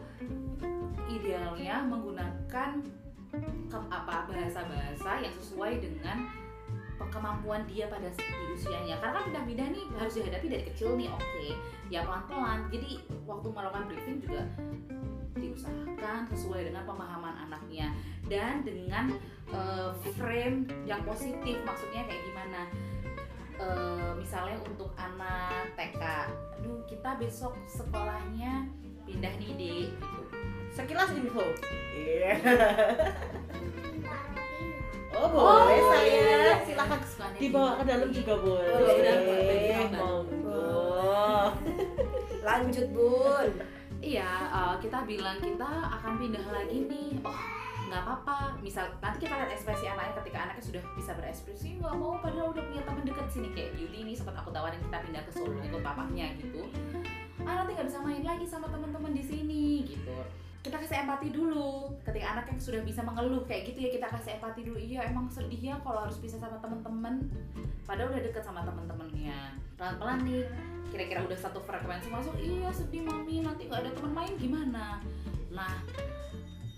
idealnya 1.11 1.83
menggunakan 1.83 2.71
ke- 3.69 3.91
apa 3.93 4.27
bahasa-bahasa 4.31 5.11
yang 5.23 5.35
sesuai 5.37 5.83
dengan 5.83 6.27
kemampuan 7.13 7.65
dia 7.69 7.87
pada 7.89 8.09
di 8.13 8.45
usianya. 8.53 8.99
Karena 9.01 9.21
kan 9.21 9.25
pindah-pindah 9.31 9.69
nih 9.73 9.85
harus 9.97 10.15
dihadapi 10.17 10.47
dari 10.49 10.65
kecil 10.73 10.97
nih 10.97 11.09
oke. 11.13 11.49
Ya 11.93 12.05
pelan-pelan. 12.05 12.69
Jadi 12.73 13.05
waktu 13.25 13.47
melakukan 13.53 13.85
briefing 13.89 14.19
juga 14.21 14.43
diusahakan 15.37 16.25
sesuai 16.33 16.73
dengan 16.73 16.83
pemahaman 16.89 17.37
anaknya 17.49 17.93
dan 18.27 18.65
dengan 18.65 19.13
eh, 19.53 19.91
frame 20.17 20.67
yang 20.89 21.05
positif. 21.05 21.61
Maksudnya 21.65 22.05
kayak 22.09 22.23
gimana? 22.27 22.61
Eh, 23.57 24.13
misalnya 24.21 24.61
untuk 24.69 24.93
anak 25.01 25.73
TK 25.81 26.03
aduh 26.61 26.85
kita 26.85 27.17
besok 27.17 27.57
sekolahnya 27.65 28.69
pindah 29.09 29.33
nih 29.41 29.53
dek 29.57 29.89
gitu 29.97 30.37
sekilas 30.77 31.11
info 31.15 31.45
iya 31.97 32.37
oh 35.17 35.27
boleh 35.27 35.79
Oh, 35.81 35.91
saya 35.91 36.05
iya. 36.05 36.55
silakan 36.63 36.99
Kesukaannya 37.01 37.39
dibawa 37.41 37.71
ke 37.81 37.85
dalam 37.85 38.09
juga 38.13 38.35
boleh 38.37 38.73
Boleh, 38.77 39.17
boleh. 39.25 39.89
monggo 39.91 40.65
Lanjut 42.43 42.87
bun. 42.93 43.49
Iya, 43.99 44.29
eh, 44.49 44.75
kita 44.79 45.03
bilang 45.03 45.35
kita 45.43 45.67
akan 45.67 46.13
pindah 46.15 46.47
lagi 46.47 46.87
nih. 46.87 47.19
Oh, 47.27 47.35
nggak 47.87 48.01
apa-apa. 48.03 48.55
Misal 48.63 48.87
nanti 49.03 49.19
kita 49.19 49.35
lihat 49.35 49.51
ekspresi 49.51 49.85
anaknya 49.85 50.15
ketika 50.23 50.39
anaknya 50.47 50.63
sudah 50.63 50.83
bisa 50.95 51.11
berekspresi 51.13 51.69
nggak 51.77 51.93
mau 51.93 52.15
padahal 52.23 52.55
udah 52.55 52.63
punya 52.63 52.83
teman 52.83 53.03
dekat 53.03 53.27
sini 53.27 53.49
kayak 53.51 53.75
Beauty 53.75 53.99
ini 54.07 54.13
sempat 54.15 54.39
aku 54.39 54.49
tawarin 54.51 54.79
kita 54.79 54.97
pindah 55.03 55.23
ke 55.27 55.31
Solo 55.35 55.59
ikut 55.59 55.83
papahnya 55.83 56.27
gitu. 56.39 56.63
Ah 57.43 57.53
nanti 57.59 57.71
nggak 57.75 57.87
bisa 57.91 57.99
main 57.99 58.23
lagi 58.23 58.47
sama 58.47 58.67
teman-teman 58.71 59.11
di 59.11 59.23
sini 59.23 59.66
kasih 60.97 61.13
empati 61.13 61.29
dulu. 61.29 61.93
Ketika 62.09 62.27
anaknya 62.33 62.57
sudah 62.57 62.81
bisa 62.81 63.05
mengeluh 63.05 63.45
kayak 63.45 63.69
gitu 63.69 63.85
ya 63.85 63.91
kita 64.01 64.09
kasih 64.09 64.41
empati 64.41 64.65
dulu. 64.65 64.81
Iya 64.81 65.13
emang 65.13 65.29
sedih 65.29 65.61
ya 65.61 65.77
kalau 65.85 66.09
harus 66.09 66.17
pisah 66.17 66.41
sama 66.41 66.57
teman-teman. 66.65 67.21
Padahal 67.85 68.17
udah 68.17 68.23
deket 68.25 68.41
sama 68.41 68.65
teman-temannya. 68.65 69.61
Pelan-pelan 69.77 70.25
nih 70.25 70.49
kira-kira 70.89 71.21
udah 71.29 71.37
satu 71.37 71.61
frekuensi 71.69 72.09
masuk 72.09 72.33
iya 72.41 72.73
sedih 72.73 73.05
mami 73.05 73.45
nanti 73.45 73.69
nggak 73.69 73.85
ada 73.85 73.91
teman 73.93 74.13
main 74.17 74.33
gimana 74.39 75.03
nah 75.51 75.77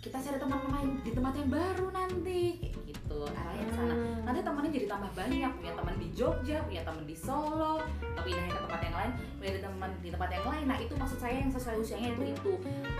kita 0.00 0.18
cari 0.18 0.40
teman 0.40 0.58
main 0.72 0.88
di 1.04 1.12
tempat 1.12 1.36
yang 1.36 1.52
baru 1.52 1.86
nanti 1.92 2.72
gitu 3.08 3.24
arahnya 3.32 3.64
ke 3.64 3.72
sana. 3.72 3.94
Nanti 4.28 4.40
temannya 4.44 4.70
jadi 4.76 4.86
tambah 4.86 5.10
banyak 5.16 5.52
punya 5.56 5.72
teman 5.72 5.94
di 5.96 6.08
Jogja 6.12 6.56
punya 6.68 6.82
teman 6.84 7.04
di 7.08 7.16
Solo 7.16 7.80
tapi 8.12 8.28
pindahin 8.36 8.52
ke 8.52 8.60
tempat 8.68 8.80
yang 8.84 8.96
lain 9.00 9.10
punya 9.40 9.50
teman 9.64 9.90
di 10.04 10.08
tempat 10.12 10.30
yang 10.36 10.44
lain. 10.44 10.64
Nah 10.68 10.78
itu 10.78 10.92
maksud 10.92 11.18
saya 11.18 11.34
yang 11.40 11.48
sesuai 11.48 11.76
usianya 11.80 12.08
itu 12.12 12.22
itu. 12.36 12.52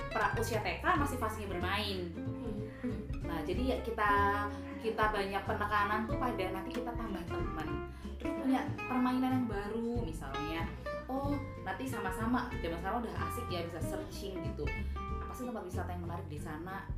Pra 0.09 0.33
usia 0.41 0.65
TK 0.65 0.85
masih 0.97 1.17
fasenya 1.21 1.49
bermain. 1.53 2.09
Nah 3.21 3.39
jadi 3.45 3.63
ya 3.63 3.77
kita 3.85 4.11
kita 4.81 5.05
banyak 5.13 5.43
penekanan 5.45 6.01
tuh 6.09 6.17
pada 6.17 6.45
nanti 6.57 6.71
kita 6.73 6.91
tambah 6.97 7.23
teman. 7.29 7.69
Terus 8.17 8.33
punya 8.41 8.65
permainan 8.89 9.45
yang 9.45 9.47
baru 9.47 10.03
misalnya 10.03 10.65
oh 11.09 11.37
nanti 11.65 11.85
sama-sama 11.85 12.49
zaman 12.65 12.81
sekarang 12.81 13.05
udah 13.05 13.15
asik 13.29 13.45
ya 13.53 13.61
bisa 13.69 13.81
searching 13.85 14.41
gitu. 14.41 14.65
Apa 15.21 15.33
sih 15.37 15.45
tempat 15.45 15.69
wisata 15.69 15.93
yang 15.93 16.09
menarik 16.09 16.25
di 16.33 16.41
sana 16.41 16.89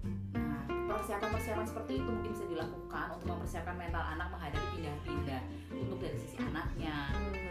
persiapan-persiapan 0.88 1.64
seperti 1.66 1.92
itu 2.00 2.08
mungkin 2.08 2.30
bisa 2.32 2.44
dilakukan 2.46 3.06
untuk 3.16 3.26
mempersiapkan 3.28 3.76
mental 3.76 4.04
anak 4.04 4.28
menghadapi 4.30 4.66
pindah-pindah 4.76 5.42
untuk 5.74 5.98
dari 6.00 6.16
sisi 6.18 6.36
anaknya 6.38 6.96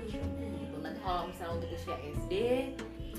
gitu 0.07 0.77
nanti 0.79 0.99
kalau 1.03 1.27
misalnya 1.27 1.53
untuk 1.59 1.69
usia 1.75 1.95
SD 2.17 2.33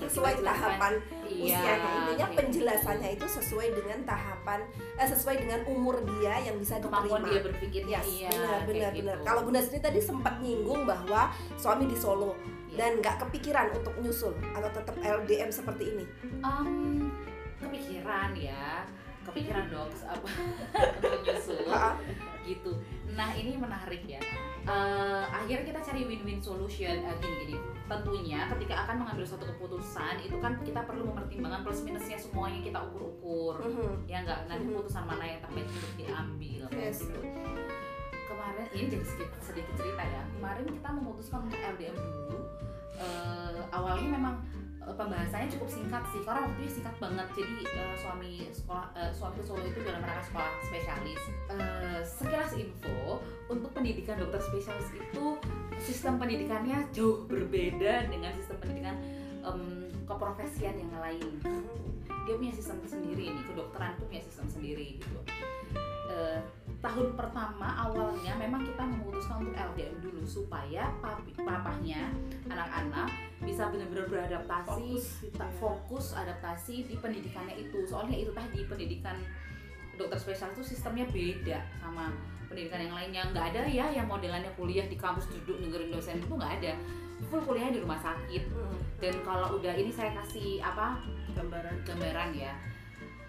Sesuai 0.01 0.41
tahapan 0.41 0.97
iya, 1.29 1.61
usianya. 1.61 1.89
Intinya 1.93 2.25
kayak 2.25 2.37
penjelasannya 2.41 3.09
itu 3.21 3.25
sesuai 3.37 3.67
dengan 3.69 3.99
tahapan 4.01 4.59
eh, 4.97 5.05
sesuai 5.05 5.35
dengan 5.45 5.61
umur 5.69 6.01
dia 6.17 6.41
yang 6.41 6.57
bisa 6.57 6.81
kemampuan 6.81 7.21
diterima. 7.21 7.29
dia 7.29 7.41
berpikir 7.45 7.81
Yes, 7.85 8.05
iya 8.09 8.29
benar 8.33 8.49
kayak 8.49 8.65
benar 8.65 8.91
gitu. 8.97 9.05
benar. 9.05 9.17
Kalau 9.21 9.41
Bunda 9.45 9.61
sendiri 9.61 9.83
tadi 9.85 9.99
sempat 10.01 10.41
nyinggung 10.41 10.89
bahwa 10.89 11.29
suami 11.53 11.85
di 11.85 11.93
Solo 11.93 12.33
Iya. 12.71 12.75
dan 12.81 12.91
nggak 12.97 13.15
kepikiran 13.27 13.67
untuk 13.77 13.93
nyusul 14.01 14.33
atau 14.57 14.69
tetap 14.73 14.95
LDM 14.97 15.49
seperti 15.53 15.83
ini. 15.93 16.05
Em, 16.39 17.11
kepikiran 17.61 18.31
ya 18.33 18.87
kepikiran 19.31 19.65
dong 19.67 19.89
apa 20.03 20.27
untuk 20.99 21.19
nyusul. 21.23 21.63
Ha-ha. 21.65 21.91
gitu. 22.41 22.73
Nah 23.11 23.31
ini 23.31 23.53
menarik 23.53 24.01
ya. 24.03 24.17
Eh, 24.61 25.23
akhirnya 25.25 25.61
kita 25.63 25.79
cari 25.79 26.05
win-win 26.05 26.37
solution. 26.37 26.99
Eh, 26.99 27.15
gini 27.17 27.35
gini. 27.45 27.55
Tentunya 27.85 28.45
ketika 28.49 28.85
akan 28.85 28.95
mengambil 28.99 29.25
suatu 29.25 29.45
keputusan 29.47 30.19
itu 30.19 30.35
kan 30.37 30.57
kita 30.59 30.81
perlu 30.81 31.05
mempertimbangkan 31.07 31.61
plus 31.61 31.81
minusnya 31.81 32.17
semuanya 32.17 32.59
kita 32.59 32.79
ukur-ukur. 32.83 33.55
Mhm. 33.61 34.05
ya 34.05 34.21
enggak 34.21 34.39
nanti 34.45 34.63
Mhm. 34.63 34.73
keputusan 34.73 35.03
mana 35.03 35.23
yang 35.23 35.39
terbaik 35.39 35.67
untuk 35.67 35.93
diambil 35.95 36.61
Yes. 36.71 36.97
gitu. 36.99 37.19
Kemarin 38.25 38.65
ini 38.71 38.85
jadi 38.89 39.05
sedikit, 39.05 39.39
sedikit 39.39 39.73
cerita 39.75 40.01
ya. 40.01 40.21
Kemarin 40.31 40.65
kita 40.65 40.89
memutuskan 40.89 41.39
untuk 41.45 41.59
LDM 41.59 41.95
dulu. 41.95 42.39
Eh, 42.95 43.59
awalnya 43.71 44.09
memang 44.09 44.35
pembahasannya 44.81 45.47
cukup 45.53 45.69
singkat 45.69 46.03
sih 46.09 46.21
karena 46.25 46.41
waktunya 46.49 46.71
singkat 46.73 46.95
banget. 46.97 47.27
Jadi 47.37 47.57
eh, 47.69 47.95
suami 48.01 48.31
sekolah 48.49 48.87
eh, 48.97 49.11
suami 49.13 49.35
ke 49.37 49.43
Solo 49.45 49.63
itu 49.65 49.79
dalam 49.85 50.01
rangka 50.01 50.23
sekolah 50.25 50.51
spesialis. 50.65 51.21
Eh, 51.53 52.01
sekilas 52.01 52.51
info 52.57 53.21
untuk 53.47 53.69
pendidikan 53.77 54.17
dokter 54.17 54.41
spesialis 54.41 54.89
itu 54.97 55.25
sistem 55.77 56.17
pendidikannya 56.17 56.89
jauh 56.93 57.25
berbeda 57.29 58.09
dengan 58.09 58.33
sistem 58.37 58.57
pendidikan 58.61 58.97
em, 59.45 59.89
keprofesian 60.09 60.75
yang 60.77 60.93
lain. 60.97 61.29
Dia 62.25 62.37
punya 62.37 62.53
sistem 62.53 62.81
sendiri 62.85 63.33
nih 63.33 63.43
kedokteran 63.49 63.97
punya 64.01 64.21
sistem 64.21 64.49
sendiri 64.49 64.97
gitu. 64.97 65.19
Eh, 66.11 66.39
tahun 66.81 67.13
pertama 67.13 67.77
awalnya 67.77 68.33
memang 68.41 68.65
kita 68.65 68.83
memutuskan 68.83 69.45
untuk 69.45 69.53
LDM 69.53 69.95
dulu 70.01 70.21
supaya 70.25 70.89
papi, 70.99 71.37
papahnya 71.37 72.09
anak-anak 72.49 73.30
bisa 73.41 73.73
benar-benar 73.73 74.05
beradaptasi 74.05 75.01
Fokus 75.01 75.05
gitu 75.25 75.41
ya. 75.41 75.49
fokus 75.57 76.05
adaptasi 76.13 76.75
di 76.85 76.95
pendidikannya 76.97 77.57
itu. 77.57 77.83
Soalnya 77.89 78.17
itu 78.21 78.31
tadi 78.31 78.59
pendidikan 78.69 79.17
dokter 79.97 80.17
spesialis 80.17 80.61
itu 80.61 80.77
sistemnya 80.77 81.05
beda 81.09 81.59
sama 81.81 82.13
pendidikan 82.45 82.85
yang 82.85 82.95
lainnya. 82.95 83.21
Nggak 83.33 83.45
ada 83.53 83.61
ya 83.65 83.85
yang 83.89 84.05
modelannya 84.05 84.53
kuliah 84.53 84.85
di 84.85 84.97
kampus 84.97 85.25
duduk 85.33 85.57
dengerin 85.57 85.89
dosen 85.89 86.21
itu 86.21 86.33
nggak 86.33 86.53
ada. 86.61 86.73
Full 87.29 87.41
kuliahnya 87.45 87.77
di 87.77 87.81
rumah 87.81 87.99
sakit. 88.01 88.43
Hmm. 88.49 88.77
dan 89.01 89.17
kalau 89.25 89.57
udah 89.57 89.73
ini 89.73 89.89
saya 89.89 90.13
kasih 90.13 90.61
apa 90.61 91.01
gambaran. 91.33 91.81
gambaran 91.89 92.37
ya. 92.37 92.53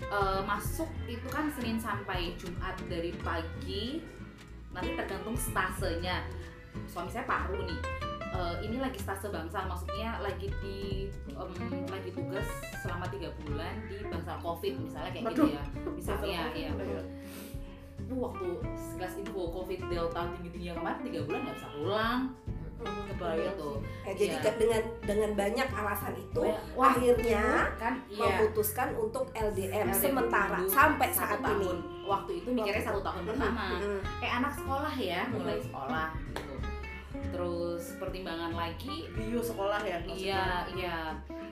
Eh, 0.04 0.40
masuk 0.44 0.90
itu 1.08 1.24
kan 1.32 1.48
Senin 1.56 1.80
sampai 1.80 2.36
Jumat 2.36 2.76
dari 2.92 3.16
pagi 3.24 4.04
nanti 4.76 4.92
tergantung 4.92 5.32
stasenya. 5.32 6.28
Suami 6.88 7.08
saya 7.08 7.24
paru 7.24 7.64
nih 7.64 7.80
Eh, 8.32 8.56
ini 8.62 8.76
lagi 8.78 8.96
stase 8.96 9.28
bangsal 9.28 9.66
maksudnya 9.66 10.16
lagi 10.18 10.48
di 10.58 11.04
em, 11.28 11.50
lagi 11.84 12.10
tugas 12.10 12.48
selama 12.78 13.04
tiga 13.06 13.28
bulan 13.38 13.76
di 13.86 14.00
bangsal 14.02 14.40
covid 14.40 14.72
misalnya 14.78 15.10
kayak 15.10 15.24
gitu 15.28 15.42
Waduh. 15.42 15.48
ya 15.50 15.62
misalnya 15.90 16.40
ya 16.50 16.70
itu 17.98 18.14
waktu 18.14 18.46
sekelas 18.74 19.14
info 19.18 19.52
covid 19.52 19.80
delta 19.86 20.32
tinggi 20.32 20.48
tingginya 20.50 20.74
kemarin 20.74 21.00
tiga 21.04 21.20
bulan 21.22 21.40
nggak 21.42 21.56
bisa 21.56 21.68
pulang 21.74 22.20
kebayang 22.82 23.46
gitu 23.46 23.70
Ya, 24.02 24.12
jadi 24.12 24.26
Iya. 24.26 24.42
ke- 24.42 24.56
dengan 24.58 24.82
dengan 25.02 25.30
banyak 25.36 25.68
alasan 25.70 26.14
itu 26.16 26.42
Wah, 26.74 26.88
akhirnya 26.88 27.44
kan 27.76 27.94
iya 28.08 28.18
memutuskan 28.18 28.88
untuk 28.96 29.24
LDM, 29.30 29.86
LDM 29.86 29.94
sementara 29.94 30.58
dulu 30.58 30.66
sampai 30.68 31.08
saat 31.12 31.38
tahun. 31.38 31.62
ini. 31.62 31.70
waktu 32.02 32.30
itu 32.34 32.48
mikirnya 32.50 32.82
satu 32.82 32.98
tahun 32.98 33.22
pertama 33.24 33.62
Mm-mm. 33.72 33.98
kayak 34.18 34.34
anak 34.40 34.52
sekolah 34.52 34.94
ya 34.94 35.20
mulai 35.30 35.54
Hmm. 35.54 35.64
sekolah 35.64 36.06
gitu 36.32 36.51
terus 37.32 37.96
pertimbangan 37.96 38.52
lagi. 38.52 39.08
Bio 39.16 39.40
sekolah 39.40 39.80
ya 39.80 39.98
iya 40.04 40.68
iya. 40.76 40.96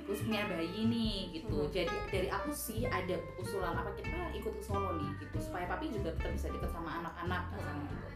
Terus 0.04 0.20
punya 0.28 0.44
bayi 0.46 0.86
nih 0.86 1.40
gitu. 1.40 1.66
Hmm. 1.66 1.72
jadi 1.72 1.96
dari 2.12 2.28
aku 2.28 2.52
sih 2.52 2.84
ada 2.84 3.16
usulan 3.40 3.72
apa 3.72 3.90
kita 3.96 4.28
ikut 4.36 4.52
ke 4.60 4.62
Solo 4.62 5.00
nih 5.00 5.10
gitu. 5.24 5.36
Supaya 5.40 5.64
papi 5.66 5.88
juga 5.88 6.12
tetap 6.14 6.30
bisa 6.36 6.52
deket 6.52 6.70
sama 6.70 7.00
anak-anak 7.00 7.42
misalnya 7.56 7.84
gitu. 7.88 8.06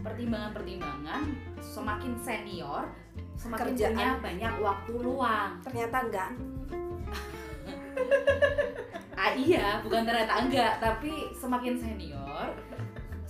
Pertimbangan-pertimbangan 0.00 1.22
semakin 1.60 2.12
senior 2.24 2.88
semakin 3.36 3.72
Kerjaan. 3.72 3.92
punya 3.92 4.08
banyak 4.24 4.54
waktu 4.64 4.92
luang. 4.96 5.50
Ternyata 5.60 5.96
enggak. 6.08 6.30
ah 9.20 9.36
iya 9.36 9.84
bukan 9.84 10.08
ternyata 10.08 10.34
enggak. 10.40 10.72
Tapi 10.80 11.36
semakin 11.36 11.76
senior 11.76 12.48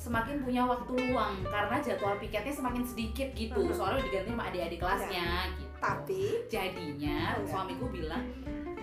semakin 0.00 0.40
punya 0.40 0.64
waktu 0.64 0.92
luang 0.96 1.36
karena 1.44 1.76
jadwal 1.78 2.16
piketnya 2.16 2.48
semakin 2.50 2.80
sedikit 2.80 3.28
gitu 3.32 3.60
Mhm. 3.60 3.76
soalnya 3.76 4.00
diganti 4.00 4.30
sama 4.30 4.44
adik-adik 4.48 4.78
kelasnya 4.80 5.28
gitu 5.52 5.68
Tapi 5.80 6.22
jadinya 6.44 7.36
Enggak. 7.36 7.48
suamiku 7.48 7.88
bilang 7.88 8.20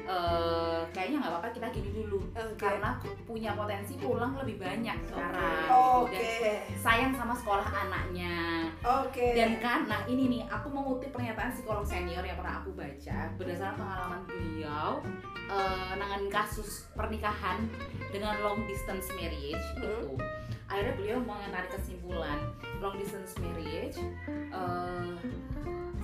eh 0.07 0.81
kayaknya 0.89 1.19
nggak 1.19 1.31
apa-apa 1.31 1.49
kita 1.51 1.67
gini 1.69 1.89
dulu 1.91 2.23
oke. 2.31 2.55
karena 2.55 2.95
punya 3.21 3.51
potensi 3.53 3.99
pulang 3.99 4.33
lebih 4.35 4.55
banyak 4.57 4.97
sekarang 5.03 5.67
Oke. 5.67 6.15
gitu. 6.15 6.47
dan 6.47 6.53
sayang 6.79 7.11
sama 7.11 7.35
sekolah 7.35 7.67
anaknya 7.67 8.65
Oke. 8.81 9.35
dan 9.35 9.59
nah 9.83 10.01
ini 10.07 10.31
nih 10.31 10.43
aku 10.47 10.71
mengutip 10.71 11.11
pernyataan 11.11 11.51
psikolog 11.51 11.83
senior 11.83 12.23
yang 12.23 12.39
pernah 12.39 12.61
aku 12.61 12.71
baca 12.71 13.17
berdasarkan 13.35 13.75
pengalaman 13.75 14.21
beliau 14.23 14.89
eh, 15.47 15.91
nanganin 15.93 16.31
kasus 16.31 16.87
pernikahan 16.93 17.67
dengan 18.09 18.41
long 18.41 18.63
distance 18.63 19.11
marriage 19.13 19.59
Hmm. 19.75 19.83
itu 19.83 20.15
akhirnya 20.67 20.93
beliau 20.95 21.19
mau 21.23 21.39
menarik 21.39 21.71
kesimpulan. 21.71 22.39
Long 22.77 22.95
distance 22.95 23.33
marriage 23.39 23.97
eh, 24.29 25.13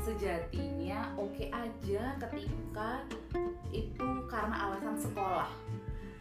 sejatinya 0.01 1.15
oke 1.15 1.45
aja 1.47 2.03
ketika 2.19 2.89
itu 3.71 4.07
karena 4.27 4.55
alasan 4.67 4.95
sekolah. 4.97 5.49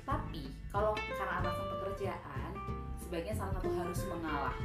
Tapi 0.03 0.51
kalau 0.69 0.93
karena 0.97 1.35
alasan 1.41 1.67
pekerjaan 1.71 2.51
sebaiknya 2.99 3.35
salah 3.35 3.53
satu 3.59 3.71
harus 3.73 4.01
mengalah. 4.09 4.57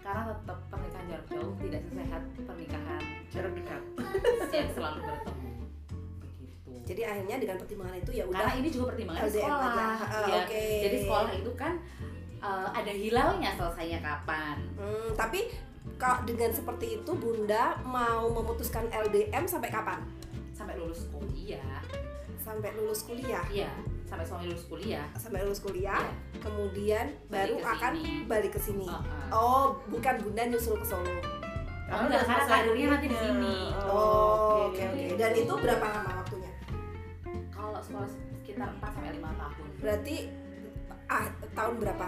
Karena 0.00 0.22
tetap 0.30 0.58
pernikahan 0.70 1.06
jarak 1.10 1.26
jauh 1.26 1.54
tidak 1.58 1.82
sesehat 1.82 2.22
pernikahan 2.46 3.02
jarak 3.26 3.52
dekat 3.58 3.82
yang 4.54 4.70
selalu 4.70 4.98
bertemu. 5.02 5.50
Begitu. 6.22 6.70
Jadi 6.86 7.00
akhirnya 7.02 7.36
dengan 7.42 7.56
pertimbangan 7.58 7.96
itu 7.98 8.10
ya 8.14 8.24
karena 8.24 8.38
udah 8.38 8.54
ini 8.54 8.68
juga 8.70 8.84
pertimbangan 8.94 9.22
LDM 9.26 9.34
sekolah 9.34 9.66
aja. 9.66 9.86
Ah, 10.06 10.26
Ya, 10.30 10.36
Oke. 10.46 10.62
jadi 10.86 10.96
sekolah 11.02 11.30
itu 11.34 11.50
kan 11.58 11.74
eh, 12.38 12.68
ada 12.70 12.92
hilalnya 12.92 13.50
selesainya 13.52 13.98
kapan 13.98 14.56
Hmm, 14.74 15.10
tapi 15.12 15.48
kalau 15.94 16.20
dengan 16.22 16.50
seperti 16.50 16.98
itu 16.98 17.10
Bunda 17.12 17.78
mau 17.82 18.28
memutuskan 18.28 18.86
LDM 18.88 19.44
sampai 19.44 19.68
kapan? 19.68 20.00
sampai 20.50 20.72
lulus 20.74 21.04
kuliah 21.06 21.80
Sampai 22.38 22.70
lulus 22.72 23.02
kuliah. 23.02 23.42
iya 23.46 23.68
sampai 24.02 24.22
suami 24.22 24.46
lulus 24.46 24.64
kuliah 24.64 25.02
Sampai 25.14 25.42
lulus 25.42 25.58
kuliah, 25.58 25.98
Iya. 25.98 26.14
kemudian 26.38 27.06
baru 27.26 27.56
ke 27.56 27.66
akan 27.68 27.92
sini. 27.92 28.14
balik 28.24 28.52
ke 28.52 28.60
sini. 28.60 28.86
Oh, 28.86 29.02
oh. 29.32 29.34
Oh, 29.34 29.64
bukan 29.88 30.14
Bunda 30.18 30.42
nyusul 30.44 30.76
ke 30.76 30.86
Solo. 30.86 31.10
Oh, 31.86 31.98
enggak, 32.00 32.22
karena 32.24 32.44
karirnya 32.44 32.86
nanti 32.88 33.06
di 33.06 33.16
sini. 33.16 33.56
Oh, 33.84 34.70
oke 34.70 34.78
oke. 34.80 35.06
Dan 35.14 35.32
itu 35.34 35.52
berapa 35.54 35.86
lama 35.86 36.10
waktunya? 36.16 36.52
kalau 37.48 37.78
sekolah 37.80 38.08
sekitar 38.08 38.68
4 38.72 38.90
sampai 38.90 39.10
5 39.12 39.26
tahun 39.34 39.66
Berarti 39.76 40.16
ah, 41.10 41.26
tahun 41.54 41.74
berapa? 41.82 42.06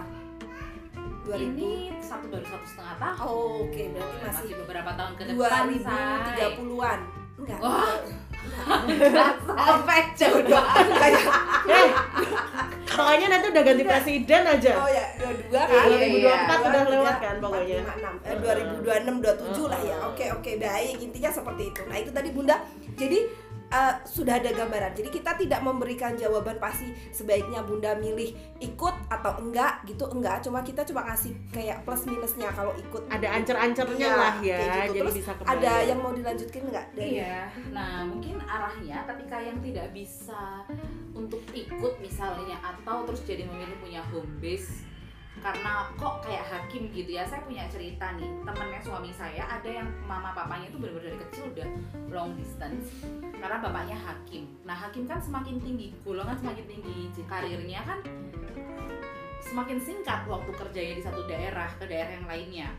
2000. 1.27 1.45
ini 1.45 1.93
satu 2.01 2.25
baru 2.31 2.45
satu 2.47 2.65
setengah 2.65 2.95
tahun 2.97 3.27
Oh, 3.29 3.67
oke, 3.69 3.83
berarti 3.93 4.17
masih 4.25 4.49
beberapa 4.65 4.91
tahun 4.97 5.13
ke 5.13 5.23
depan 5.29 5.63
say. 5.77 5.93
2030-an. 6.57 6.99
Enggak. 7.39 7.59
Wah. 7.61 7.97
sampai 9.47 9.99
jauh 10.15 10.41
Kayak 10.41 11.23
eh 11.69 11.89
pokoknya 12.89 13.27
nanti 13.31 13.45
udah 13.51 13.63
ganti 13.63 13.83
presiden 13.83 14.41
aja 14.43 14.71
oh 14.75 14.89
ya, 14.89 15.05
22 15.21 15.53
kan? 15.55 15.85
Iya. 15.87 16.43
2024 16.49 16.67
udah 16.67 16.83
lewat 16.89 17.15
kan 17.19 17.35
pokoknya 17.39 17.75
4, 17.83 17.99
5, 17.99 18.19
6, 18.19 18.27
eh, 18.27 18.35
2026, 18.83 19.23
27 19.23 19.71
lah 19.71 19.81
ya. 19.83 19.97
Oke, 20.09 20.25
oke, 20.35 20.51
baik. 20.59 20.95
Intinya 20.99 21.31
seperti 21.31 21.63
itu. 21.71 21.81
Nah, 21.87 21.97
itu 21.99 22.11
tadi 22.11 22.29
Bunda. 22.33 22.55
Jadi 22.99 23.19
eh, 23.69 23.93
sudah 24.03 24.35
ada 24.35 24.49
gambaran. 24.49 24.91
Jadi 24.91 25.09
kita 25.11 25.33
tidak 25.35 25.61
memberikan 25.61 26.13
jawaban 26.13 26.57
pasti 26.57 26.89
sebaiknya 27.09 27.61
Bunda 27.61 27.93
milih 27.93 28.33
ikut 28.59 28.95
atau 29.07 29.37
enggak 29.37 29.85
gitu, 29.85 30.05
enggak. 30.07 30.41
Cuma 30.41 30.59
kita 30.59 30.81
cuma 30.83 31.05
kasih 31.05 31.37
kayak 31.49 31.81
plus 31.83 32.03
minusnya 32.03 32.49
kalau 32.49 32.73
ikut. 32.75 33.01
ada 33.07 33.25
ancer-ancernya 33.31 33.97
Iya, 34.01 34.13
lah 34.15 34.33
ya 34.39 34.57
kayak 34.57 34.67
gitu. 34.67 34.91
jadi 34.91 34.99
Terus 35.01 35.15
bisa 35.15 35.31
kebayang 35.33 35.53
Ada 35.55 35.73
yang 35.83 35.99
mau 35.99 36.11
dilanjutkan 36.11 36.61
enggak? 36.63 36.85
dari- 36.91 37.13
Iya, 37.15 37.37
nah 37.69 37.93
mungkin 38.03 38.35
arahnya 38.39 38.97
ketika 39.05 39.37
yang 39.37 39.57
tidak 39.59 39.87
bisa 39.91 40.43
untuk 41.11 41.41
ikut 41.51 41.93
misalnya 41.99 42.57
atau 42.59 43.03
terus 43.03 43.21
jadi 43.23 43.43
memilih 43.43 43.77
punya 43.77 44.01
home 44.05 44.39
base 44.39 44.88
karena 45.39 45.87
kok 45.95 46.19
kayak 46.27 46.45
hakim 46.51 46.91
gitu 46.91 47.15
ya 47.15 47.23
saya 47.23 47.39
punya 47.47 47.63
cerita 47.71 48.11
nih 48.19 48.27
temennya 48.43 48.81
suami 48.83 49.11
saya 49.15 49.47
ada 49.47 49.69
yang 49.69 49.87
mama 50.03 50.35
papanya 50.35 50.67
itu 50.67 50.77
benar-benar 50.77 51.15
dari 51.15 51.19
kecil 51.27 51.43
udah 51.55 51.69
long 52.11 52.31
distance 52.35 52.91
karena 53.39 53.57
bapaknya 53.63 53.97
hakim. 53.97 54.51
Nah 54.67 54.75
hakim 54.75 55.07
kan 55.07 55.23
semakin 55.23 55.57
tinggi 55.63 55.95
golongan 56.03 56.35
semakin 56.39 56.65
tinggi 56.67 57.07
karirnya 57.23 57.81
kan 57.87 57.99
semakin 59.39 59.79
singkat 59.79 60.27
waktu 60.27 60.51
kerjanya 60.53 60.93
di 60.99 61.03
satu 61.03 61.21
daerah 61.25 61.69
ke 61.79 61.87
daerah 61.87 62.11
yang 62.19 62.27
lainnya. 62.27 62.69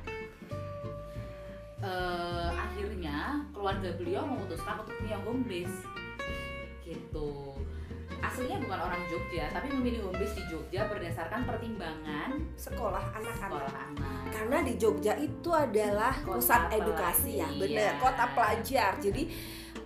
Eh, 1.81 2.49
akhirnya 2.53 3.41
keluarga 3.57 3.89
beliau 3.97 4.29
memutuskan 4.29 4.85
untuk 4.85 4.93
punya 5.01 5.17
home 5.25 5.49
base 5.49 5.81
gitu 6.85 7.50
aslinya 8.31 8.63
bukan 8.63 8.79
orang 8.79 9.03
Jogja 9.11 9.45
tapi 9.51 9.67
memilih 9.75 10.07
home 10.07 10.17
base 10.23 10.39
di 10.39 10.45
Jogja 10.47 10.87
berdasarkan 10.87 11.41
pertimbangan 11.43 12.31
Sekolah 12.55 13.05
anak-anak. 13.19 13.43
sekolah 13.43 13.73
anak. 13.75 14.23
Karena 14.31 14.59
di 14.63 14.75
Jogja 14.79 15.13
itu 15.19 15.51
adalah 15.51 16.15
Kota 16.23 16.39
pusat 16.39 16.63
edukasi 16.79 17.43
ya, 17.43 17.49
bener, 17.51 17.99
kota 17.99 18.25
pelajar. 18.33 18.93
Jadi 19.03 19.23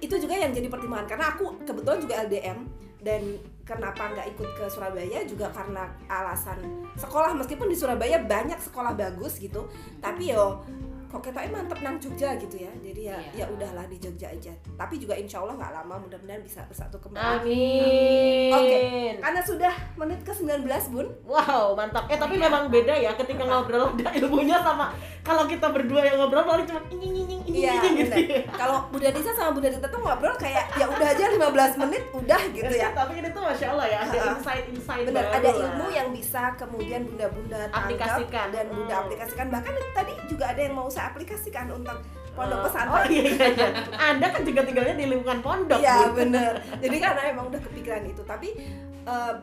itu 0.05 0.15
juga 0.21 0.35
yang 0.37 0.53
jadi 0.53 0.69
pertimbangan. 0.69 1.09
Karena 1.09 1.27
aku 1.33 1.65
kebetulan 1.65 1.99
juga 2.05 2.15
LDM 2.29 2.59
dan 3.01 3.23
kenapa 3.65 4.13
nggak 4.13 4.27
ikut 4.37 4.49
ke 4.61 4.65
Surabaya 4.69 5.25
juga 5.25 5.49
karena 5.49 5.89
alasan 6.07 6.61
sekolah. 7.01 7.33
Meskipun 7.41 7.73
di 7.73 7.77
Surabaya 7.77 8.21
banyak 8.21 8.61
sekolah 8.61 8.93
bagus 8.93 9.41
gitu 9.41 9.67
tapi 10.05 10.37
yo 10.37 10.61
kok 11.15 11.31
kita 11.31 11.47
mantep 11.47 11.79
nang 11.79 11.95
Jogja 11.97 12.35
gitu 12.35 12.57
ya. 12.59 12.73
Jadi 12.75 13.07
ya 13.07 13.15
Iya. 13.31 13.47
ya 13.47 13.47
udahlah 13.47 13.87
di 13.87 13.97
Jogja 13.97 14.27
aja. 14.27 14.51
Tapi 14.75 14.99
juga 14.99 15.15
insya 15.15 15.39
Allah 15.39 15.55
nggak 15.55 15.73
lama 15.73 15.95
mudah-mudahan 16.03 16.43
bisa 16.43 16.67
bersatu 16.67 16.99
kembali. 16.99 17.47
Amin. 17.47 18.51
Oke. 18.51 18.79
karena 19.23 19.41
sudah 19.41 19.75
menit 19.95 20.21
ke 20.21 20.33
19 20.35 20.67
bun. 20.91 21.07
Wow 21.23 21.73
mantap. 21.73 22.11
Eh 22.11 22.19
tapi 22.19 22.35
memang 22.35 22.67
beda 22.67 22.93
ya 22.93 23.15
ketika 23.15 23.47
ngobrol 23.47 23.95
ada 23.95 24.11
ilmunya 24.13 24.59
sama 24.59 24.91
kalau 25.25 25.45
kita 25.45 25.67
berdua 25.67 26.05
yang 26.05 26.17
ngobrol 26.17 26.45
paling 26.45 26.63
cuma 26.65 26.85
ini 26.87 27.07
ini 27.07 27.21
ini 27.25 27.37
ini 27.43 27.57
Iya, 27.57 27.73
gitu 27.81 28.13
bener. 28.13 28.45
Kalau 28.53 28.77
Bunda 28.87 29.09
Nisa 29.09 29.33
sama 29.33 29.51
Bunda 29.51 29.69
Dita 29.69 29.89
tuh 29.89 29.99
ngobrol 29.99 30.37
kayak 30.37 30.65
ya 30.75 30.85
udah 30.87 31.09
aja 31.09 31.25
15 31.33 31.81
menit 31.81 32.03
udah 32.13 32.41
gitu 32.51 32.75
ya. 32.75 32.93
tapi 32.93 33.13
ini 33.17 33.29
tuh 33.29 33.41
masya 33.41 33.67
allah 33.69 33.87
ya 33.87 33.99
ada 34.03 34.19
insight 34.31 34.65
insight 34.69 35.05
Bener, 35.05 35.25
ada 35.27 35.41
lah. 35.43 35.55
ilmu 35.65 35.87
yang 35.89 36.09
bisa 36.11 36.53
kemudian 36.55 37.01
Bunda-bunda 37.05 37.61
Aplikasikan. 37.71 38.47
dan 38.51 38.67
Bunda 38.69 38.93
Hmm. 38.93 39.03
aplikasikan. 39.03 39.47
Bahkan 39.49 39.73
tadi 39.93 40.13
juga 40.27 40.45
ada 40.47 40.61
yang 40.61 40.75
mau 40.75 40.87
saya 40.87 41.09
aplikasikan 41.09 41.67
untuk 41.71 41.97
pondok 42.31 42.59
Oh, 42.59 42.65
pesantren. 42.67 42.95
oh 42.95 43.05
iya 43.09 43.23
iya 43.25 43.47
iya 43.49 43.69
anda 44.11 44.27
kan 44.29 44.43
juga 44.43 44.61
tinggalnya 44.61 44.95
di 44.95 45.07
lingkungan 45.07 45.41
pondok 45.41 45.79
Iya 45.79 45.97
Bu. 46.05 46.21
bener. 46.21 46.53
Jadi 46.77 46.97
karena 46.99 47.23
emang 47.27 47.49
udah 47.49 47.61
kepikiran 47.63 48.05
itu. 48.05 48.21
Tapi 48.23 48.49
eh, 49.05 49.35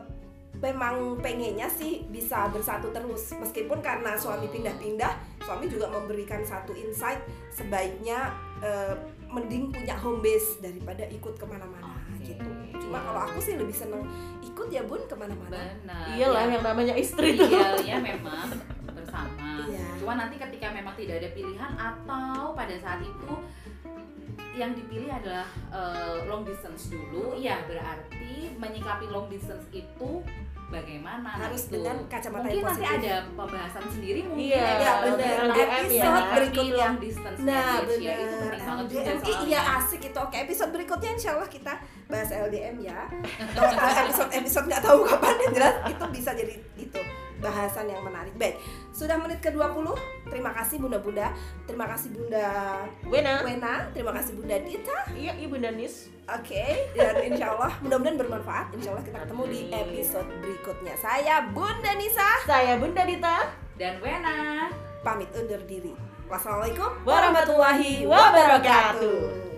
memang 0.54 0.94
pengennya 1.18 1.66
sih 1.66 2.06
bisa 2.06 2.46
bersatu 2.46 2.92
terus 2.92 3.34
meskipun 3.34 3.80
karena 3.80 4.14
suami 4.14 4.46
pindah-pindah 4.46 5.31
suami 5.42 5.66
juga 5.66 5.86
memberikan 5.86 6.40
satu 6.40 6.72
insight 6.72 7.18
sebaiknya 7.50 8.30
eh, 8.60 8.94
mending 9.28 9.72
punya 9.72 9.96
home 9.96 10.20
base 10.20 10.60
daripada 10.60 11.08
ikut 11.08 11.34
ke 11.34 11.44
mana-mana 11.44 11.96
Oke. 12.14 12.30
gitu 12.30 12.48
cuma 12.78 13.00
kalau 13.00 13.20
aku 13.24 13.38
sih 13.40 13.56
lebih 13.56 13.72
seneng 13.72 14.04
ikut 14.40 14.68
ya 14.68 14.84
bun 14.84 15.00
ke 15.04 15.16
mana-mana 15.16 15.72
Iyalah 16.12 16.44
ya. 16.44 16.52
yang 16.52 16.62
namanya 16.62 16.94
istri 16.94 17.34
tuh. 17.34 17.48
idealnya 17.48 17.96
memang 17.98 18.48
bersama 18.92 19.64
Iya. 19.64 19.86
cuma 19.96 20.12
nanti 20.14 20.36
ketika 20.36 20.68
memang 20.70 20.92
tidak 20.94 21.24
ada 21.24 21.28
pilihan 21.32 21.72
atau 21.74 22.52
pada 22.52 22.76
saat 22.76 23.00
itu 23.00 23.32
yang 24.52 24.76
dipilih 24.76 25.08
adalah 25.08 25.48
eh, 25.72 26.16
long 26.28 26.44
distance 26.44 26.92
dulu 26.92 27.32
ya 27.34 27.56
berarti 27.64 28.52
menyikapi 28.60 29.08
long 29.08 29.32
distance 29.32 29.64
itu 29.72 30.20
bagaimana 30.72 31.28
harus 31.28 31.62
itu. 31.62 31.72
dengan 31.76 31.96
kacamata 32.08 32.40
mungkin 32.42 32.56
yang 32.56 32.64
nanti 32.64 32.80
positif. 32.82 33.04
ada 33.04 33.14
pembahasan 33.30 33.84
sendiri 33.92 34.20
mungkin 34.24 34.46
Iya, 34.48 34.64
ya 34.64 34.92
benar. 35.04 35.36
LDM 35.44 35.52
ya. 35.52 35.68
episode 35.76 36.08
Tapi 36.08 36.32
berikutnya 36.32 36.88
distance 36.96 37.38
Nah 37.38 37.70
benar 37.84 38.00
ya, 38.00 38.14
itu 38.16 38.34
penting 38.34 38.62
banget 38.64 38.86
juga 38.88 39.10
LDM 39.12 39.40
iya 39.44 39.60
asik 39.76 40.00
itu. 40.02 40.18
Oke 40.18 40.36
episode 40.40 40.70
berikutnya 40.72 41.10
insya 41.12 41.30
Allah 41.36 41.48
kita 41.48 41.72
bahas 42.08 42.30
LDM 42.32 42.76
ya. 42.80 43.00
Atau 43.52 43.62
uh, 43.62 43.94
episode-episode 44.02 44.66
nggak 44.66 44.82
tahu 44.82 44.98
kapan 45.04 45.34
yang 45.38 45.52
jelas 45.52 45.74
Itu 45.86 46.04
bisa 46.08 46.30
jadi 46.32 46.54
bahasan 47.42 47.90
yang 47.90 48.00
menarik. 48.06 48.32
Baik, 48.38 48.62
sudah 48.94 49.18
menit 49.18 49.42
ke-20 49.42 49.84
Terima 50.30 50.54
kasih 50.54 50.78
bunda-bunda. 50.80 51.34
Terima 51.66 51.86
kasih 51.90 52.08
bunda 52.14 52.46
Wena. 53.10 53.42
Wena. 53.44 53.74
Terima 53.92 54.14
kasih 54.14 54.32
bunda 54.38 54.56
Dita. 54.62 54.98
Iya, 55.12 55.34
Ibu 55.42 55.58
Danis. 55.58 56.08
Oke, 56.30 56.88
dan 56.94 57.18
insya 57.26 57.52
Allah 57.52 57.74
mudah-mudahan 57.82 58.16
bermanfaat. 58.16 58.66
Insya 58.78 58.94
Allah 58.94 59.04
kita 59.04 59.18
ketemu 59.26 59.44
di 59.50 59.60
episode 59.74 60.28
berikutnya. 60.38 60.94
Saya 60.96 61.50
Bunda 61.50 61.92
Nisa. 61.98 62.30
Saya 62.46 62.78
Bunda 62.78 63.02
Dita. 63.02 63.36
dan 63.76 63.98
Wena. 63.98 64.70
Pamit 65.02 65.28
undur 65.34 65.58
diri. 65.66 65.90
Wassalamualaikum 66.30 67.02
Warahmatullahi 67.04 68.06
wabarakatuh. 68.08 69.51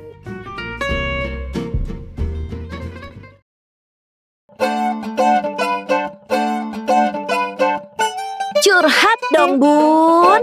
Curhat 8.74 9.20
dong 9.30 9.62
bun 9.62 10.42